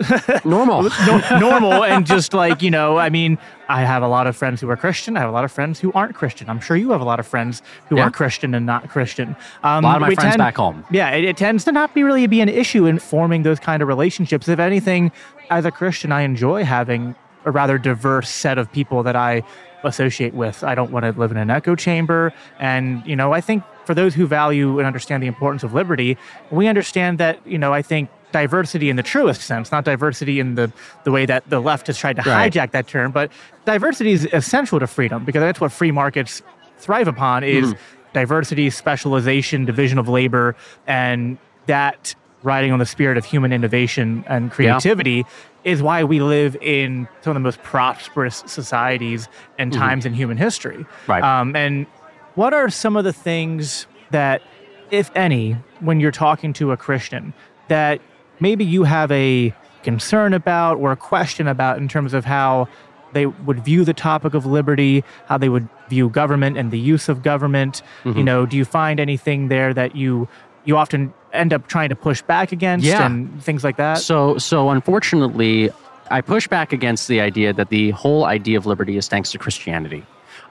normal, 0.44 0.82
no, 1.06 1.38
normal, 1.38 1.84
and 1.84 2.06
just 2.06 2.32
like 2.32 2.62
you 2.62 2.70
know. 2.70 2.96
I 2.98 3.10
mean, 3.10 3.38
I 3.68 3.82
have 3.84 4.02
a 4.02 4.08
lot 4.08 4.26
of 4.26 4.34
friends 4.36 4.60
who 4.60 4.70
are 4.70 4.76
Christian. 4.76 5.16
I 5.16 5.20
have 5.20 5.28
a 5.28 5.32
lot 5.32 5.44
of 5.44 5.52
friends 5.52 5.78
who 5.80 5.92
aren't 5.92 6.14
Christian. 6.14 6.48
I'm 6.48 6.60
sure 6.60 6.76
you 6.76 6.90
have 6.92 7.00
a 7.00 7.04
lot 7.04 7.20
of 7.20 7.26
friends 7.26 7.62
who 7.88 7.96
Yeah. 7.96 8.04
are 8.06 8.10
Christian 8.10 8.54
and 8.54 8.64
not 8.64 8.88
Christian. 8.88 9.36
Um, 9.62 9.84
a 9.84 9.88
lot 9.88 9.96
of 9.96 10.00
my 10.00 10.14
friends 10.14 10.30
tend- 10.30 10.38
back 10.38 10.56
home. 10.56 10.84
yeah, 10.90 11.10
it, 11.10 11.24
it 11.24 11.36
tends 11.36 11.64
to 11.64 11.72
not 11.72 11.94
be 11.94 12.02
really 12.02 12.26
be 12.26 12.40
an 12.40 12.48
issue 12.48 12.86
in 12.86 12.98
forming 12.98 13.42
those 13.42 13.60
kind 13.60 13.82
of 13.82 13.88
relationships. 13.88 14.48
If 14.48 14.58
anything, 14.58 15.12
as 15.50 15.64
a 15.66 15.70
Christian, 15.70 16.10
I 16.10 16.22
enjoy 16.22 16.64
having 16.64 17.14
a 17.44 17.50
rather 17.50 17.76
diverse 17.76 18.30
set 18.30 18.56
of 18.56 18.72
people 18.72 19.02
that 19.02 19.14
I 19.14 19.42
associate 19.84 20.34
with. 20.34 20.62
I 20.64 20.74
don't 20.74 20.90
want 20.90 21.04
to 21.04 21.12
live 21.12 21.30
in 21.30 21.36
an 21.36 21.50
echo 21.50 21.74
chamber. 21.74 22.32
And, 22.58 23.04
you 23.06 23.16
know, 23.16 23.32
I 23.32 23.40
think 23.40 23.62
for 23.84 23.94
those 23.94 24.14
who 24.14 24.26
value 24.26 24.78
and 24.78 24.86
understand 24.86 25.22
the 25.22 25.26
importance 25.26 25.62
of 25.62 25.74
liberty, 25.74 26.16
we 26.50 26.68
understand 26.68 27.18
that, 27.18 27.44
you 27.46 27.58
know, 27.58 27.72
I 27.72 27.82
think 27.82 28.10
diversity 28.32 28.88
in 28.88 28.96
the 28.96 29.02
truest 29.02 29.42
sense, 29.42 29.70
not 29.70 29.84
diversity 29.84 30.40
in 30.40 30.54
the, 30.54 30.72
the 31.04 31.10
way 31.10 31.26
that 31.26 31.48
the 31.50 31.60
left 31.60 31.86
has 31.88 31.98
tried 31.98 32.16
to 32.16 32.22
Right. 32.22 32.52
hijack 32.52 32.70
that 32.70 32.86
term, 32.86 33.12
but 33.12 33.30
diversity 33.64 34.12
is 34.12 34.26
essential 34.32 34.80
to 34.80 34.86
freedom 34.86 35.24
because 35.24 35.40
that's 35.40 35.60
what 35.60 35.70
free 35.70 35.90
markets 35.90 36.42
thrive 36.78 37.08
upon 37.08 37.44
is 37.44 37.74
mm-hmm. 37.74 38.12
diversity, 38.12 38.70
specialization, 38.70 39.64
division 39.64 39.98
of 39.98 40.08
labor, 40.08 40.56
and 40.86 41.38
that 41.66 42.14
riding 42.42 42.72
on 42.72 42.78
the 42.78 42.86
spirit 42.86 43.16
of 43.16 43.24
human 43.24 43.52
innovation 43.52 44.24
and 44.26 44.50
creativity 44.50 45.24
is 45.64 45.82
why 45.82 46.04
we 46.04 46.20
live 46.20 46.56
in 46.60 47.08
some 47.20 47.30
of 47.30 47.34
the 47.34 47.40
most 47.40 47.62
prosperous 47.62 48.42
societies 48.46 49.28
and 49.58 49.72
times 49.72 50.04
in 50.04 50.14
human 50.14 50.36
history. 50.36 50.84
Right. 51.06 51.22
Um, 51.22 51.54
and 51.54 51.86
what 52.34 52.52
are 52.52 52.68
some 52.70 52.96
of 52.96 53.04
the 53.04 53.12
things 53.12 53.86
that, 54.10 54.42
if 54.90 55.10
any, 55.14 55.52
when 55.80 56.00
you're 56.00 56.10
talking 56.10 56.52
to 56.54 56.72
a 56.72 56.76
Christian, 56.76 57.32
that 57.68 58.00
maybe 58.40 58.64
you 58.64 58.84
have 58.84 59.10
a 59.12 59.54
concern 59.82 60.34
about 60.34 60.78
or 60.78 60.92
a 60.92 60.96
question 60.96 61.46
about 61.46 61.78
in 61.78 61.88
terms 61.88 62.14
of 62.14 62.24
how 62.24 62.68
they 63.12 63.26
would 63.26 63.64
view 63.64 63.84
the 63.84 63.92
topic 63.92 64.34
of 64.34 64.46
liberty, 64.46 65.04
how 65.26 65.36
they 65.36 65.48
would 65.48 65.68
view 65.88 66.08
government 66.08 66.56
and 66.56 66.70
the 66.70 66.78
use 66.78 67.08
of 67.08 67.22
government? 67.22 67.82
You 68.16 68.24
know, 68.24 68.46
do 68.46 68.56
you 68.56 68.64
find 68.64 68.98
anything 68.98 69.48
there 69.48 69.74
that 69.74 69.94
you 69.94 70.28
you 70.64 70.76
often 70.76 71.12
end 71.32 71.52
up 71.52 71.66
trying 71.68 71.88
to 71.88 71.96
push 71.96 72.22
back 72.22 72.52
against 72.52 72.86
Yeah. 72.86 73.06
and 73.06 73.42
things 73.42 73.64
like 73.64 73.76
that? 73.76 73.98
So, 73.98 74.38
so 74.38 74.70
unfortunately, 74.70 75.70
I 76.10 76.20
push 76.20 76.46
back 76.48 76.72
against 76.72 77.08
the 77.08 77.20
idea 77.20 77.52
that 77.52 77.70
the 77.70 77.90
whole 77.90 78.24
idea 78.24 78.58
of 78.58 78.66
liberty 78.66 78.96
is 78.96 79.08
thanks 79.08 79.32
to 79.32 79.38
Christianity. 79.38 80.04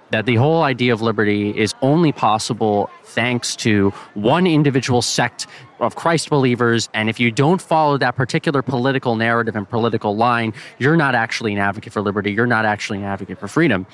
That 0.09 0.25
the 0.25 0.35
whole 0.35 0.63
idea 0.63 0.91
of 0.91 1.01
liberty 1.01 1.57
is 1.57 1.73
only 1.81 2.11
possible 2.11 2.89
thanks 3.05 3.55
to 3.57 3.91
one 4.13 4.45
individual 4.45 5.01
sect 5.01 5.47
of 5.79 5.95
Christ 5.95 6.29
believers. 6.29 6.89
And 6.93 7.09
if 7.09 7.17
you 7.19 7.31
don't 7.31 7.61
follow 7.61 7.97
that 7.97 8.15
particular 8.15 8.61
political 8.61 9.15
narrative 9.15 9.55
and 9.55 9.69
political 9.69 10.15
line, 10.17 10.53
you're 10.79 10.97
not 10.97 11.15
actually 11.15 11.53
an 11.53 11.59
advocate 11.59 11.93
for 11.93 12.01
liberty. 12.01 12.31
You're 12.33 12.45
not 12.45 12.65
actually 12.65 12.99
an 12.99 13.05
advocate 13.05 13.39
for 13.39 13.47
freedom. 13.47 13.85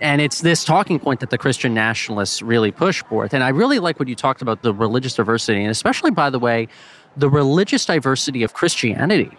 And 0.00 0.20
it's 0.20 0.40
this 0.42 0.64
talking 0.64 0.98
point 0.98 1.20
that 1.20 1.30
the 1.30 1.38
Christian 1.38 1.74
nationalists 1.74 2.40
really 2.40 2.70
push 2.70 3.02
forth. 3.04 3.34
And 3.34 3.42
I 3.42 3.48
really 3.48 3.78
like 3.78 3.98
what 3.98 4.08
you 4.08 4.14
talked 4.14 4.42
about 4.42 4.62
the 4.62 4.72
religious 4.72 5.14
diversity, 5.14 5.60
and 5.60 5.70
especially, 5.70 6.10
by 6.10 6.30
the 6.30 6.38
way, 6.38 6.68
the 7.16 7.28
religious 7.28 7.84
diversity 7.84 8.42
of 8.42 8.54
Christianity 8.54 9.30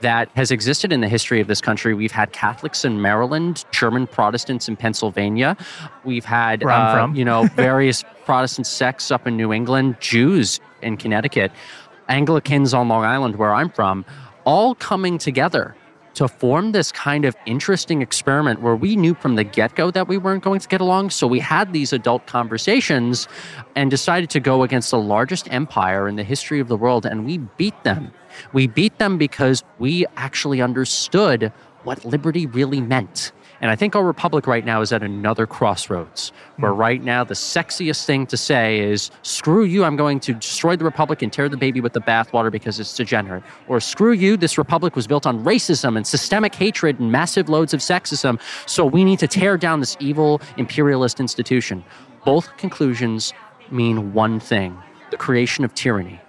that 0.00 0.28
has 0.34 0.50
existed 0.50 0.92
in 0.92 1.00
the 1.00 1.08
history 1.08 1.40
of 1.40 1.48
this 1.48 1.60
country. 1.60 1.92
We've 1.92 2.12
had 2.12 2.32
Catholics 2.32 2.84
in 2.84 3.02
Maryland, 3.02 3.64
German 3.72 4.06
Protestants 4.06 4.68
in 4.68 4.76
Pennsylvania. 4.76 5.56
We've 6.04 6.24
had, 6.24 6.62
uh, 6.62 7.08
you 7.12 7.24
know, 7.24 7.44
various 7.56 8.04
Protestant 8.24 8.66
sects 8.66 9.10
up 9.10 9.26
in 9.26 9.36
New 9.36 9.52
England, 9.52 9.96
Jews 10.00 10.60
in 10.82 10.96
Connecticut, 10.96 11.50
Anglicans 12.08 12.72
on 12.72 12.88
Long 12.88 13.04
Island, 13.04 13.36
where 13.36 13.52
I'm 13.52 13.70
from, 13.70 14.04
all 14.44 14.74
coming 14.74 15.18
together 15.18 15.74
to 16.18 16.26
form 16.26 16.72
this 16.72 16.90
kind 16.90 17.24
of 17.24 17.36
interesting 17.46 18.02
experiment 18.02 18.60
where 18.60 18.74
we 18.74 18.96
knew 18.96 19.14
from 19.14 19.36
the 19.36 19.44
get 19.44 19.76
go 19.76 19.88
that 19.92 20.08
we 20.08 20.18
weren't 20.18 20.42
going 20.42 20.58
to 20.58 20.66
get 20.66 20.80
along. 20.80 21.10
So 21.10 21.28
we 21.28 21.38
had 21.38 21.72
these 21.72 21.92
adult 21.92 22.26
conversations 22.26 23.28
and 23.76 23.88
decided 23.88 24.28
to 24.30 24.40
go 24.40 24.64
against 24.64 24.90
the 24.90 24.98
largest 24.98 25.48
empire 25.52 26.08
in 26.08 26.16
the 26.16 26.24
history 26.24 26.58
of 26.58 26.66
the 26.66 26.76
world, 26.76 27.06
and 27.06 27.24
we 27.24 27.38
beat 27.38 27.84
them. 27.84 28.10
We 28.52 28.66
beat 28.66 28.98
them 28.98 29.16
because 29.16 29.62
we 29.78 30.06
actually 30.16 30.60
understood 30.60 31.52
what 31.84 32.04
liberty 32.04 32.46
really 32.46 32.80
meant. 32.80 33.30
And 33.60 33.70
I 33.70 33.76
think 33.76 33.96
our 33.96 34.04
republic 34.04 34.46
right 34.46 34.64
now 34.64 34.80
is 34.80 34.92
at 34.92 35.02
another 35.02 35.46
crossroads 35.46 36.32
where 36.58 36.72
Hmm. 36.72 36.78
right 36.78 37.02
now 37.02 37.24
the 37.24 37.34
sexiest 37.34 38.04
thing 38.04 38.26
to 38.26 38.36
say 38.36 38.78
is, 38.78 39.10
screw 39.22 39.64
you, 39.64 39.84
I'm 39.84 39.96
going 39.96 40.20
to 40.20 40.34
destroy 40.34 40.76
the 40.76 40.84
republic 40.84 41.22
and 41.22 41.32
tear 41.32 41.48
the 41.48 41.56
baby 41.56 41.80
with 41.80 41.92
the 41.92 42.00
bathwater 42.00 42.52
because 42.52 42.78
it's 42.78 42.94
degenerate. 42.94 43.42
Or 43.66 43.80
screw 43.80 44.12
you, 44.12 44.36
this 44.36 44.58
republic 44.58 44.94
was 44.94 45.06
built 45.06 45.26
on 45.26 45.44
racism 45.44 45.96
and 45.96 46.06
systemic 46.06 46.54
hatred 46.54 47.00
and 47.00 47.10
massive 47.10 47.48
loads 47.48 47.74
of 47.74 47.80
sexism. 47.80 48.40
So 48.66 48.84
we 48.86 49.02
need 49.04 49.18
to 49.18 49.26
tear 49.26 49.56
down 49.56 49.80
this 49.80 49.96
evil 49.98 50.40
imperialist 50.56 51.18
institution. 51.20 51.84
Both 52.24 52.56
conclusions 52.58 53.32
mean 53.70 54.12
one 54.12 54.40
thing 54.40 54.76
the 55.10 55.16
creation 55.16 55.64
of 55.64 55.74
tyranny, 55.74 56.20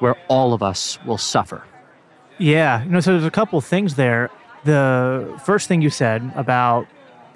where 0.00 0.16
all 0.28 0.52
of 0.52 0.62
us 0.62 0.98
will 1.06 1.18
suffer. 1.18 1.62
Yeah, 2.38 2.82
you 2.82 2.90
know, 2.90 2.98
so 2.98 3.12
there's 3.12 3.24
a 3.24 3.30
couple 3.30 3.60
things 3.60 3.94
there. 3.94 4.28
The 4.64 5.40
first 5.44 5.68
thing 5.68 5.82
you 5.82 5.90
said 5.90 6.32
about 6.36 6.86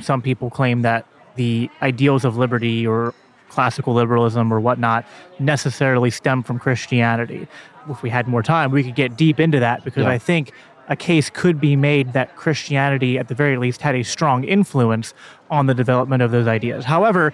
some 0.01 0.23
people 0.23 0.51
claim 0.51 0.83
that 0.83 1.07
the 1.37 1.71
ideals 1.83 2.25
of 2.25 2.37
liberty 2.37 2.87
or 2.87 3.15
classical 3.49 3.95
liberalism 3.95 4.53
or 4.53 4.61
whatnot 4.61 5.07
necessarily 5.39 6.11
stem 6.11 6.43
from 6.43 6.59
Christianity. 6.59 7.47
If 7.89 8.03
we 8.03 8.11
had 8.11 8.29
more 8.29 8.43
time, 8.43 8.71
we 8.71 8.83
could 8.85 8.95
get 8.95 9.17
deep 9.17 9.41
into 9.41 9.59
that 9.61 9.85
because 9.85 10.05
Yeah. 10.05 10.11
I 10.11 10.19
think 10.19 10.53
a 10.89 10.97
case 10.97 11.31
could 11.31 11.61
be 11.61 11.77
made 11.77 12.13
that 12.13 12.37
Christianity, 12.37 13.19
at 13.19 13.29
the 13.29 13.35
very 13.35 13.57
least, 13.57 13.83
had 13.83 13.95
a 13.95 14.03
strong 14.03 14.45
influence 14.45 15.13
on 15.51 15.67
the 15.67 15.75
development 15.75 16.23
of 16.23 16.31
those 16.31 16.47
ideas. 16.47 16.85
However, 16.85 17.33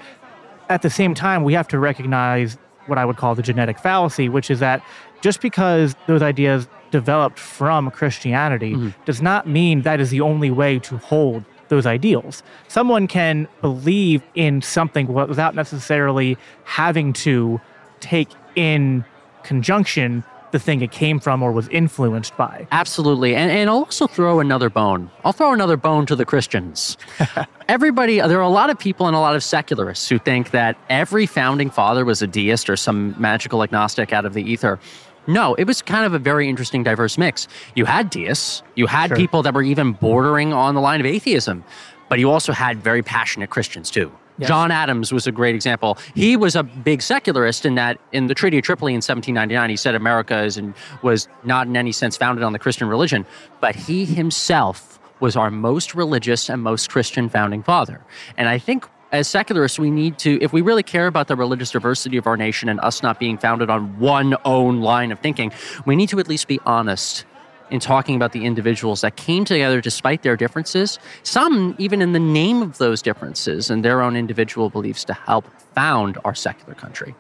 at 0.69 0.83
the 0.83 0.91
same 0.91 1.15
time, 1.15 1.45
we 1.45 1.53
have 1.55 1.69
to 1.69 1.79
recognize 1.79 2.59
what 2.87 2.99
I 2.99 3.05
would 3.05 3.17
call 3.17 3.35
the 3.35 3.43
genetic 3.43 3.79
fallacy, 3.79 4.29
which 4.29 4.51
is 4.51 4.61
that 4.61 4.83
just 5.21 5.41
because 5.41 5.95
those 6.07 6.23
ideas 6.23 6.69
developed 6.95 7.41
from 7.41 7.91
Christianity 7.91 8.75
mm-hmm. 8.75 8.91
does 9.05 9.21
not 9.21 9.49
mean 9.49 9.83
that 9.83 9.99
is 9.99 10.11
the 10.11 10.21
only 10.21 10.53
way 10.53 10.79
to 10.79 10.97
hold 10.99 11.43
those 11.69 11.87
ideals. 11.87 12.45
Someone 12.69 13.09
can 13.09 13.49
believe 13.61 14.23
in 14.37 14.63
something 14.63 15.13
without 15.13 15.57
necessarily 15.57 16.39
having 16.63 17.13
to 17.15 17.61
take 17.99 18.29
in 18.55 19.05
conjunction 19.43 20.23
the 20.53 20.61
thing 20.61 20.83
it 20.83 20.93
came 20.93 21.19
from 21.19 21.43
or 21.43 21.51
was 21.51 21.67
influenced 21.71 22.37
by. 22.37 22.65
Absolutely. 22.71 23.35
And, 23.35 23.51
and 23.51 23.69
I'll 23.69 23.79
also 23.79 24.07
throw 24.07 24.39
another 24.39 24.71
bone. 24.71 25.11
I'll 25.25 25.33
throw 25.33 25.53
another 25.53 25.77
bone 25.77 26.07
to 26.07 26.15
the 26.15 26.25
Christians. 26.25 26.97
Everybody, 27.69 28.21
there 28.21 28.39
are 28.39 28.43
a 28.43 28.49
lot 28.49 28.71
of 28.71 28.79
people 28.79 29.09
and 29.09 29.17
a 29.17 29.19
lot 29.19 29.35
of 29.35 29.43
secularists 29.43 30.09
who 30.09 30.17
think 30.21 30.53
that 30.53 30.79
every 30.89 31.27
founding 31.27 31.71
father 31.71 32.05
was 32.05 32.23
a 32.23 32.29
deist 32.29 32.71
or 32.71 32.77
some 32.77 33.17
magical 33.19 33.65
agnostic 33.65 34.13
out 34.13 34.25
of 34.25 34.35
the 34.35 34.49
ether. 34.49 34.79
No, 35.26 35.54
it 35.54 35.64
was 35.66 35.83
kind 35.83 36.04
of 36.04 36.14
a 36.14 36.19
very 36.19 36.49
interesting, 36.49 36.83
diverse 36.83 37.16
mix. 37.19 37.49
You 37.75 37.85
had 37.87 38.11
deists, 38.11 38.62
you 38.75 38.87
had 38.87 39.09
Sure. 39.09 39.16
people 39.16 39.43
that 39.43 39.54
were 39.54 39.62
even 39.62 39.93
bordering 39.93 40.52
on 40.52 40.75
the 40.75 40.81
line 40.81 41.00
of 41.00 41.07
atheism, 41.07 41.64
but 42.09 42.19
you 42.19 42.31
also 42.31 42.52
had 42.52 42.83
very 42.83 43.02
passionate 43.02 43.50
Christians 43.50 43.90
too. 43.90 44.12
Yes. 44.37 44.49
John 44.49 44.73
Adams 44.73 45.12
was 45.12 45.28
a 45.28 45.33
great 45.33 45.54
example. 45.54 45.97
He 46.14 46.37
was 46.37 46.57
a 46.57 46.64
big 46.64 47.02
secularist 47.02 47.64
in 47.64 47.76
that 47.76 48.00
in 48.11 48.26
the 48.26 48.35
Treaty 48.35 48.59
of 48.59 48.64
Tripoli 48.64 48.93
in 48.93 48.97
1799, 48.97 49.71
he 49.71 49.76
said 49.76 49.95
America 49.95 50.43
is 50.43 50.57
and 50.57 50.75
was 51.02 51.28
not 51.45 51.69
in 51.69 51.76
any 51.76 51.93
sense 51.93 52.16
founded 52.16 52.43
on 52.43 52.52
the 52.52 52.59
Christian 52.59 52.88
religion, 52.88 53.25
but 53.61 53.76
he 53.76 54.04
himself 54.04 54.99
was 55.21 55.37
our 55.37 55.50
most 55.52 55.95
religious 55.95 56.50
and 56.50 56.62
most 56.62 56.90
Christian 56.90 57.28
founding 57.28 57.62
father. 57.62 58.00
And 58.37 58.49
I 58.49 58.59
think 58.59 58.87
as 59.14 59.28
secularists, 59.28 59.78
we 59.78 59.90
need 59.90 60.18
to, 60.18 60.42
if 60.42 60.52
we 60.52 60.61
really 60.61 60.83
care 60.83 61.06
about 61.06 61.28
the 61.28 61.37
religious 61.37 61.71
diversity 61.71 62.16
of 62.16 62.26
our 62.26 62.37
nation 62.37 62.68
and 62.68 62.80
us 62.80 63.02
not 63.02 63.21
being 63.21 63.38
founded 63.38 63.71
on 63.71 63.99
one 64.00 64.37
own 64.44 64.80
line 64.80 65.12
of 65.12 65.21
thinking, 65.21 65.52
we 65.87 65.94
need 65.94 66.09
to 66.09 66.18
at 66.18 66.28
least 66.28 66.49
be 66.49 66.59
honest 66.66 67.25
in 67.71 67.80
talking 67.80 68.16
about 68.16 68.33
the 68.33 68.44
individuals 68.44 69.00
that 69.00 69.16
came 69.16 69.44
together 69.44 69.80
despite 69.80 70.23
their 70.23 70.37
differences, 70.37 70.99
some 71.23 71.75
even 71.78 72.02
in 72.02 72.12
the 72.12 72.21
name 72.21 72.61
of 72.61 72.78
those 72.78 73.00
differences 73.00 73.71
and 73.71 73.85
their 73.85 74.02
own 74.02 74.16
individual 74.16 74.68
beliefs 74.68 75.04
to 75.04 75.14
help 75.14 75.47
found 75.75 76.18
our 76.25 76.35
secular 76.35 76.75
country. 76.75 77.14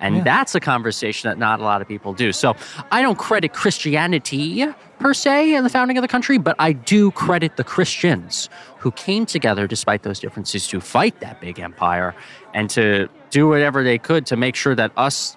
And 0.00 0.24
that's 0.24 0.54
a 0.54 0.60
conversation 0.60 1.28
that 1.28 1.38
not 1.38 1.60
a 1.60 1.62
lot 1.62 1.82
of 1.82 1.88
people 1.88 2.14
do. 2.14 2.32
So 2.32 2.56
I 2.90 3.02
don't 3.02 3.18
credit 3.18 3.52
Christianity 3.52 4.66
per 5.00 5.14
se 5.14 5.54
in 5.54 5.64
the 5.64 5.70
founding 5.70 5.96
of 5.96 6.02
the 6.02 6.08
country, 6.08 6.38
but 6.38 6.54
I 6.58 6.72
do 6.72 7.10
credit 7.10 7.56
the 7.56 7.64
Christians 7.64 8.48
who 8.78 8.92
came 8.92 9.26
together 9.26 9.66
despite 9.66 10.02
those 10.02 10.20
differences 10.20 10.68
to 10.68 10.80
fight 10.80 11.18
that 11.20 11.40
big 11.40 11.58
empire 11.58 12.14
and 12.54 12.70
to 12.70 13.08
do 13.30 13.48
whatever 13.48 13.82
they 13.82 13.98
could 13.98 14.26
to 14.26 14.36
make 14.36 14.54
sure 14.54 14.74
that 14.74 14.92
us, 14.96 15.36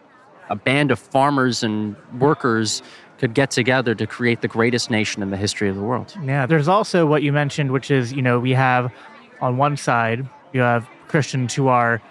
a 0.50 0.55
band 0.55 0.91
of 0.91 1.00
farmers 1.00 1.63
and 1.63 1.96
workers, 2.20 2.84
could 3.17 3.34
get 3.34 3.51
together 3.51 3.96
to 3.96 4.05
create 4.05 4.41
the 4.41 4.48
greatest 4.48 4.91
nation 4.91 5.24
in 5.24 5.29
the 5.29 5.38
history 5.38 5.70
of 5.70 5.75
the 5.75 5.82
world. 5.82 6.13
Yeah, 6.24 6.46
there's 6.46 6.67
also 6.67 7.05
what 7.05 7.24
you 7.24 7.32
mentioned, 7.32 7.72
which 7.72 7.89
is, 7.89 8.12
you 8.12 8.22
know, 8.22 8.39
we 8.39 8.51
have 8.51 8.91
on 9.39 9.58
one 9.58 9.77
side, 9.77 10.27
you 10.51 10.60
have 10.60 10.88
Christians 11.08 11.53
who 11.53 11.67
are 11.67 12.01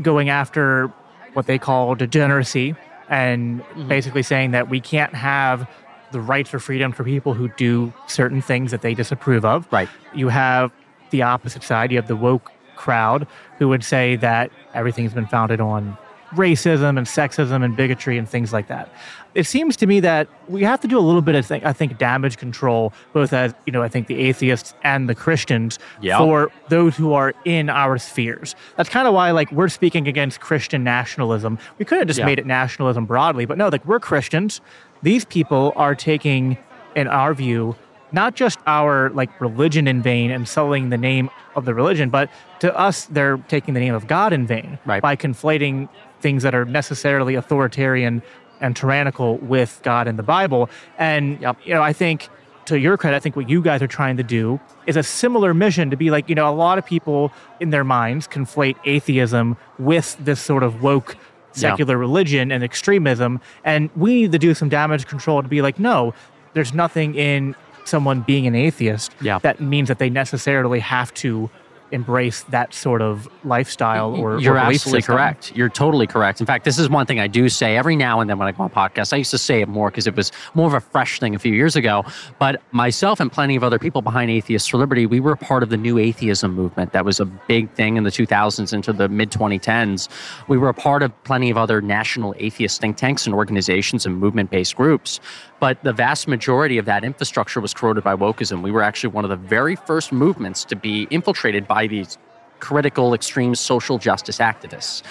going 0.00 0.28
after 0.28 0.92
what 1.32 1.46
they 1.46 1.58
call 1.58 1.94
degeneracy 1.94 2.76
and 3.08 3.60
mm-hmm. 3.60 3.88
basically 3.88 4.22
saying 4.22 4.52
that 4.52 4.68
we 4.68 4.80
can't 4.80 5.14
have 5.14 5.68
the 6.12 6.20
rights 6.20 6.54
or 6.54 6.60
freedom 6.60 6.92
for 6.92 7.04
people 7.04 7.34
who 7.34 7.48
do 7.56 7.92
certain 8.06 8.40
things 8.40 8.70
that 8.70 8.82
they 8.82 8.94
disapprove 8.94 9.44
of. 9.44 9.66
Right. 9.72 9.88
You 10.14 10.28
have 10.28 10.72
the 11.10 11.22
opposite 11.22 11.62
side, 11.62 11.90
you 11.90 11.98
have 11.98 12.08
the 12.08 12.16
woke 12.16 12.50
crowd 12.76 13.26
who 13.58 13.68
would 13.68 13.84
say 13.84 14.16
that 14.16 14.50
everything's 14.74 15.14
been 15.14 15.26
founded 15.26 15.60
on 15.60 15.96
racism 16.34 16.96
and 16.98 17.06
sexism 17.06 17.64
and 17.64 17.76
bigotry 17.76 18.18
and 18.18 18.28
things 18.28 18.52
like 18.52 18.68
that. 18.68 18.88
It 19.34 19.44
seems 19.44 19.76
to 19.76 19.86
me 19.86 20.00
that 20.00 20.28
we 20.48 20.62
have 20.62 20.80
to 20.80 20.88
do 20.88 20.98
a 20.98 21.00
little 21.00 21.22
bit 21.22 21.34
of, 21.34 21.46
th- 21.48 21.62
I 21.64 21.72
think, 21.72 21.96
damage 21.96 22.36
control, 22.36 22.92
both 23.14 23.32
as, 23.32 23.54
you 23.64 23.72
know, 23.72 23.82
I 23.82 23.88
think 23.88 24.06
the 24.06 24.18
atheists 24.18 24.74
and 24.82 25.08
the 25.08 25.14
Christians 25.14 25.78
Yeah. 26.02 26.18
for 26.18 26.50
those 26.68 26.96
who 26.96 27.14
are 27.14 27.32
in 27.46 27.70
our 27.70 27.96
spheres. 27.98 28.54
That's 28.76 28.90
kind 28.90 29.08
of 29.08 29.14
why, 29.14 29.30
like, 29.30 29.50
we're 29.50 29.68
speaking 29.70 30.06
against 30.06 30.40
Christian 30.40 30.84
nationalism. 30.84 31.58
We 31.78 31.84
could 31.86 31.98
have 31.98 32.06
just 32.08 32.18
Yeah. 32.18 32.26
made 32.26 32.38
it 32.38 32.46
nationalism 32.46 33.06
broadly, 33.06 33.46
but 33.46 33.56
no, 33.56 33.68
like, 33.68 33.84
we're 33.86 34.00
Christians. 34.00 34.60
These 35.02 35.24
people 35.24 35.72
are 35.76 35.94
taking, 35.94 36.58
in 36.94 37.08
our 37.08 37.32
view, 37.32 37.74
not 38.14 38.34
just 38.34 38.58
our 38.66 39.08
like 39.14 39.40
religion 39.40 39.88
in 39.88 40.02
vain 40.02 40.30
and 40.30 40.46
selling 40.46 40.90
the 40.90 40.98
name 40.98 41.30
of 41.56 41.64
the 41.64 41.72
religion, 41.72 42.10
but 42.10 42.28
to 42.58 42.76
us, 42.78 43.06
they're 43.06 43.38
taking 43.48 43.72
the 43.72 43.80
name 43.80 43.94
of 43.94 44.06
God 44.06 44.34
in 44.34 44.46
vain 44.46 44.78
Right. 44.84 45.00
by 45.00 45.16
conflating 45.16 45.88
things 46.22 46.42
that 46.44 46.54
are 46.54 46.64
necessarily 46.64 47.34
authoritarian 47.34 48.22
and 48.60 48.76
tyrannical 48.76 49.38
with 49.38 49.80
God 49.82 50.06
and 50.06 50.18
the 50.18 50.22
Bible. 50.22 50.70
And 50.98 51.40
you 51.64 51.74
know, 51.74 51.82
I 51.82 51.92
think 51.92 52.28
to 52.66 52.78
your 52.78 52.96
credit, 52.96 53.16
I 53.16 53.20
think 53.20 53.34
what 53.34 53.50
you 53.50 53.60
guys 53.60 53.82
are 53.82 53.88
trying 53.88 54.16
to 54.18 54.22
do 54.22 54.60
is 54.86 54.96
a 54.96 55.02
similar 55.02 55.52
mission 55.52 55.90
to 55.90 55.96
be 55.96 56.10
like, 56.10 56.28
you 56.28 56.34
know, 56.36 56.48
a 56.48 56.54
lot 56.54 56.78
of 56.78 56.86
people 56.86 57.32
in 57.58 57.70
their 57.70 57.82
minds 57.82 58.28
conflate 58.28 58.76
atheism 58.84 59.56
with 59.80 60.16
this 60.20 60.40
sort 60.40 60.62
of 60.62 60.80
woke 60.82 61.16
secular 61.50 61.98
religion 61.98 62.52
and 62.52 62.62
extremism. 62.62 63.40
And 63.64 63.90
we 63.96 64.14
need 64.14 64.32
to 64.32 64.38
do 64.38 64.54
some 64.54 64.68
damage 64.68 65.06
control 65.06 65.42
to 65.42 65.48
be 65.48 65.60
like, 65.60 65.78
no, 65.80 66.14
there's 66.54 66.72
nothing 66.72 67.14
in 67.16 67.54
someone 67.84 68.20
being 68.20 68.46
an 68.46 68.54
atheist 68.54 69.10
Yeah. 69.20 69.38
that 69.40 69.60
means 69.60 69.88
that 69.88 69.98
they 69.98 70.08
necessarily 70.08 70.78
have 70.78 71.12
to 71.14 71.50
embrace 71.92 72.42
that 72.44 72.74
sort 72.74 73.02
of 73.02 73.28
lifestyle 73.44 74.14
or 74.14 74.40
You're 74.40 74.54
or 74.54 74.58
absolutely 74.58 75.00
system. 75.00 75.14
correct. 75.14 75.52
You're 75.54 75.68
totally 75.68 76.06
correct. 76.06 76.40
In 76.40 76.46
fact, 76.46 76.64
this 76.64 76.78
is 76.78 76.88
one 76.88 77.06
thing 77.06 77.20
I 77.20 77.26
do 77.26 77.48
say 77.48 77.76
every 77.76 77.96
now 77.96 78.20
and 78.20 78.28
then 78.28 78.38
when 78.38 78.48
I 78.48 78.52
go 78.52 78.64
on 78.64 78.70
podcasts. 78.70 79.12
I 79.12 79.18
used 79.18 79.30
to 79.32 79.38
say 79.38 79.60
it 79.60 79.68
more 79.68 79.90
because 79.90 80.06
it 80.06 80.16
was 80.16 80.32
more 80.54 80.66
of 80.66 80.74
a 80.74 80.80
fresh 80.80 81.20
thing 81.20 81.34
a 81.34 81.38
few 81.38 81.52
years 81.52 81.76
ago. 81.76 82.04
But 82.38 82.62
myself 82.72 83.20
and 83.20 83.30
plenty 83.30 83.56
of 83.56 83.62
other 83.62 83.78
people 83.78 84.02
behind 84.02 84.30
Atheists 84.30 84.68
for 84.68 84.78
Liberty, 84.78 85.06
we 85.06 85.20
were 85.20 85.36
part 85.36 85.62
of 85.62 85.68
the 85.68 85.76
new 85.76 85.98
atheism 85.98 86.54
movement. 86.54 86.92
That 86.92 87.04
was 87.04 87.20
a 87.20 87.26
big 87.26 87.70
thing 87.72 87.96
in 87.96 88.04
the 88.04 88.10
2000s 88.10 88.72
into 88.72 88.92
the 88.92 89.08
mid 89.08 89.30
2010s. 89.30 90.08
We 90.48 90.58
were 90.58 90.70
a 90.70 90.74
part 90.74 91.02
of 91.02 91.12
plenty 91.24 91.50
of 91.50 91.56
other 91.56 91.80
national 91.80 92.34
atheist 92.38 92.80
think 92.80 92.96
tanks 92.96 93.26
and 93.26 93.34
organizations 93.34 94.06
and 94.06 94.18
movement 94.18 94.50
based 94.50 94.76
groups. 94.76 95.20
But 95.60 95.80
the 95.84 95.92
vast 95.92 96.26
majority 96.26 96.76
of 96.78 96.86
that 96.86 97.04
infrastructure 97.04 97.60
was 97.60 97.72
corroded 97.72 98.02
by 98.02 98.16
wokeism. 98.16 98.62
We 98.62 98.72
were 98.72 98.82
actually 98.82 99.12
one 99.12 99.24
of 99.24 99.30
the 99.30 99.36
very 99.36 99.76
first 99.76 100.10
movements 100.10 100.64
to 100.64 100.74
be 100.74 101.06
infiltrated 101.10 101.68
by 101.68 101.81
these 101.86 102.18
critical, 102.60 103.12
extreme 103.14 103.54
social 103.54 103.98
justice 103.98 104.38
activists. 104.38 105.02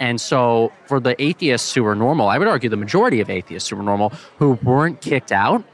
And 0.00 0.20
so, 0.20 0.72
for 0.86 1.00
the 1.00 1.20
atheists 1.20 1.74
who 1.74 1.82
were 1.82 1.94
normal, 1.94 2.28
I 2.28 2.38
would 2.38 2.46
argue 2.46 2.70
the 2.70 2.76
majority 2.76 3.20
of 3.20 3.30
atheists 3.30 3.68
who 3.68 3.76
were 3.76 3.82
normal 3.82 4.10
who 4.38 4.52
weren't 4.62 5.00
kicked 5.00 5.32
out, 5.32 5.64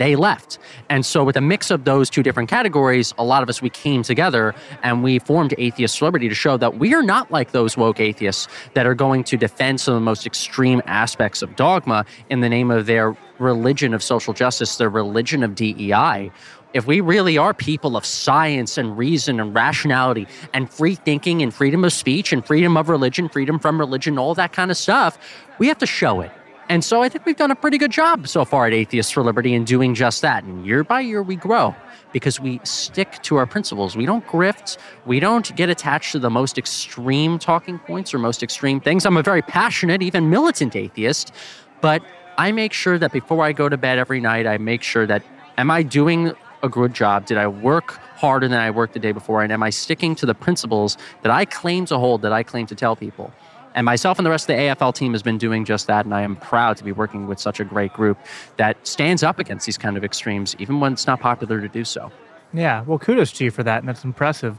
they 0.00 0.16
left. 0.16 0.58
And 0.88 1.04
so, 1.04 1.22
with 1.22 1.36
a 1.36 1.42
mix 1.42 1.70
of 1.70 1.84
those 1.84 2.08
two 2.08 2.22
different 2.22 2.48
categories, 2.48 3.12
a 3.18 3.24
lot 3.24 3.42
of 3.42 3.50
us, 3.50 3.60
we 3.60 3.68
came 3.68 4.02
together 4.02 4.54
and 4.82 5.02
we 5.02 5.18
formed 5.18 5.54
Atheists 5.58 5.98
for 5.98 6.06
Liberty 6.06 6.28
to 6.30 6.34
show 6.34 6.56
that 6.56 6.78
we 6.78 6.94
are 6.94 7.02
not 7.02 7.30
like 7.30 7.52
those 7.52 7.76
woke 7.76 8.00
atheists 8.00 8.48
that 8.72 8.86
are 8.86 8.94
going 8.94 9.24
to 9.24 9.36
defend 9.36 9.78
some 9.78 9.92
of 9.94 10.00
the 10.00 10.04
most 10.04 10.24
extreme 10.24 10.80
aspects 10.86 11.42
of 11.42 11.54
dogma 11.54 12.06
in 12.30 12.40
the 12.40 12.48
name 12.48 12.70
of 12.70 12.86
their 12.86 13.14
religion 13.38 13.92
of 13.92 14.02
social 14.02 14.32
justice, 14.32 14.76
their 14.76 14.88
religion 14.88 15.42
of 15.42 15.54
DEI. 15.54 16.30
If 16.72 16.86
we 16.86 17.00
really 17.00 17.36
are 17.36 17.52
people 17.52 17.96
of 17.96 18.04
science 18.04 18.78
and 18.78 18.96
reason 18.96 19.40
and 19.40 19.52
rationality 19.54 20.28
and 20.54 20.70
free 20.70 20.94
thinking 20.94 21.42
and 21.42 21.52
freedom 21.52 21.84
of 21.84 21.92
speech 21.92 22.32
and 22.32 22.46
freedom 22.46 22.76
of 22.76 22.88
religion, 22.88 23.28
freedom 23.28 23.58
from 23.58 23.78
religion, 23.78 24.18
all 24.18 24.34
that 24.36 24.52
kind 24.52 24.70
of 24.70 24.76
stuff, 24.76 25.18
we 25.58 25.66
have 25.66 25.78
to 25.78 25.86
show 25.86 26.20
it. 26.20 26.30
And 26.68 26.84
so 26.84 27.02
I 27.02 27.08
think 27.08 27.26
we've 27.26 27.36
done 27.36 27.50
a 27.50 27.56
pretty 27.56 27.78
good 27.78 27.90
job 27.90 28.28
so 28.28 28.44
far 28.44 28.68
at 28.68 28.72
Atheists 28.72 29.10
for 29.10 29.24
Liberty 29.24 29.54
in 29.54 29.64
doing 29.64 29.92
just 29.92 30.22
that. 30.22 30.44
And 30.44 30.64
year 30.64 30.84
by 30.84 31.00
year, 31.00 31.20
we 31.20 31.34
grow 31.34 31.74
because 32.12 32.38
we 32.38 32.60
stick 32.62 33.20
to 33.22 33.34
our 33.34 33.46
principles. 33.46 33.96
We 33.96 34.06
don't 34.06 34.24
grift. 34.24 34.78
We 35.04 35.18
don't 35.18 35.54
get 35.56 35.68
attached 35.68 36.12
to 36.12 36.20
the 36.20 36.30
most 36.30 36.56
extreme 36.56 37.40
talking 37.40 37.80
points 37.80 38.14
or 38.14 38.20
most 38.20 38.44
extreme 38.44 38.80
things. 38.80 39.04
I'm 39.04 39.16
a 39.16 39.22
very 39.22 39.42
passionate, 39.42 40.00
even 40.02 40.30
militant 40.30 40.76
atheist, 40.76 41.32
but 41.80 42.02
I 42.38 42.52
make 42.52 42.72
sure 42.72 42.96
that 42.96 43.10
before 43.10 43.44
I 43.44 43.50
go 43.50 43.68
to 43.68 43.76
bed 43.76 43.98
every 43.98 44.20
night, 44.20 44.46
I 44.46 44.56
make 44.58 44.84
sure 44.84 45.06
that 45.08 45.24
am 45.58 45.72
I 45.72 45.82
doing 45.82 46.32
a 46.62 46.68
good 46.68 46.94
job? 46.94 47.26
Did 47.26 47.38
I 47.38 47.46
work 47.46 47.92
harder 48.16 48.48
than 48.48 48.58
I 48.58 48.70
worked 48.70 48.94
the 48.94 49.00
day 49.00 49.12
before? 49.12 49.42
And 49.42 49.52
am 49.52 49.62
I 49.62 49.70
sticking 49.70 50.14
to 50.16 50.26
the 50.26 50.34
principles 50.34 50.96
that 51.22 51.30
I 51.30 51.44
claim 51.44 51.86
to 51.86 51.98
hold, 51.98 52.22
that 52.22 52.32
I 52.32 52.42
claim 52.42 52.66
to 52.66 52.74
tell 52.74 52.96
people? 52.96 53.32
And 53.74 53.84
myself 53.84 54.18
and 54.18 54.26
the 54.26 54.30
rest 54.30 54.44
of 54.50 54.56
the 54.56 54.62
AFL 54.62 54.94
team 54.94 55.12
has 55.12 55.22
been 55.22 55.38
doing 55.38 55.64
just 55.64 55.86
that. 55.86 56.04
And 56.04 56.14
I 56.14 56.22
am 56.22 56.36
proud 56.36 56.76
to 56.78 56.84
be 56.84 56.92
working 56.92 57.26
with 57.26 57.38
such 57.38 57.60
a 57.60 57.64
great 57.64 57.92
group 57.92 58.18
that 58.56 58.84
stands 58.86 59.22
up 59.22 59.38
against 59.38 59.66
these 59.66 59.78
kind 59.78 59.96
of 59.96 60.04
extremes, 60.04 60.56
even 60.58 60.80
when 60.80 60.92
it's 60.92 61.06
not 61.06 61.20
popular 61.20 61.60
to 61.60 61.68
do 61.68 61.84
so. 61.84 62.10
Yeah, 62.52 62.82
well, 62.82 62.98
kudos 62.98 63.32
to 63.32 63.44
you 63.44 63.50
for 63.50 63.62
that. 63.62 63.78
And 63.78 63.88
that's 63.88 64.04
impressive. 64.04 64.58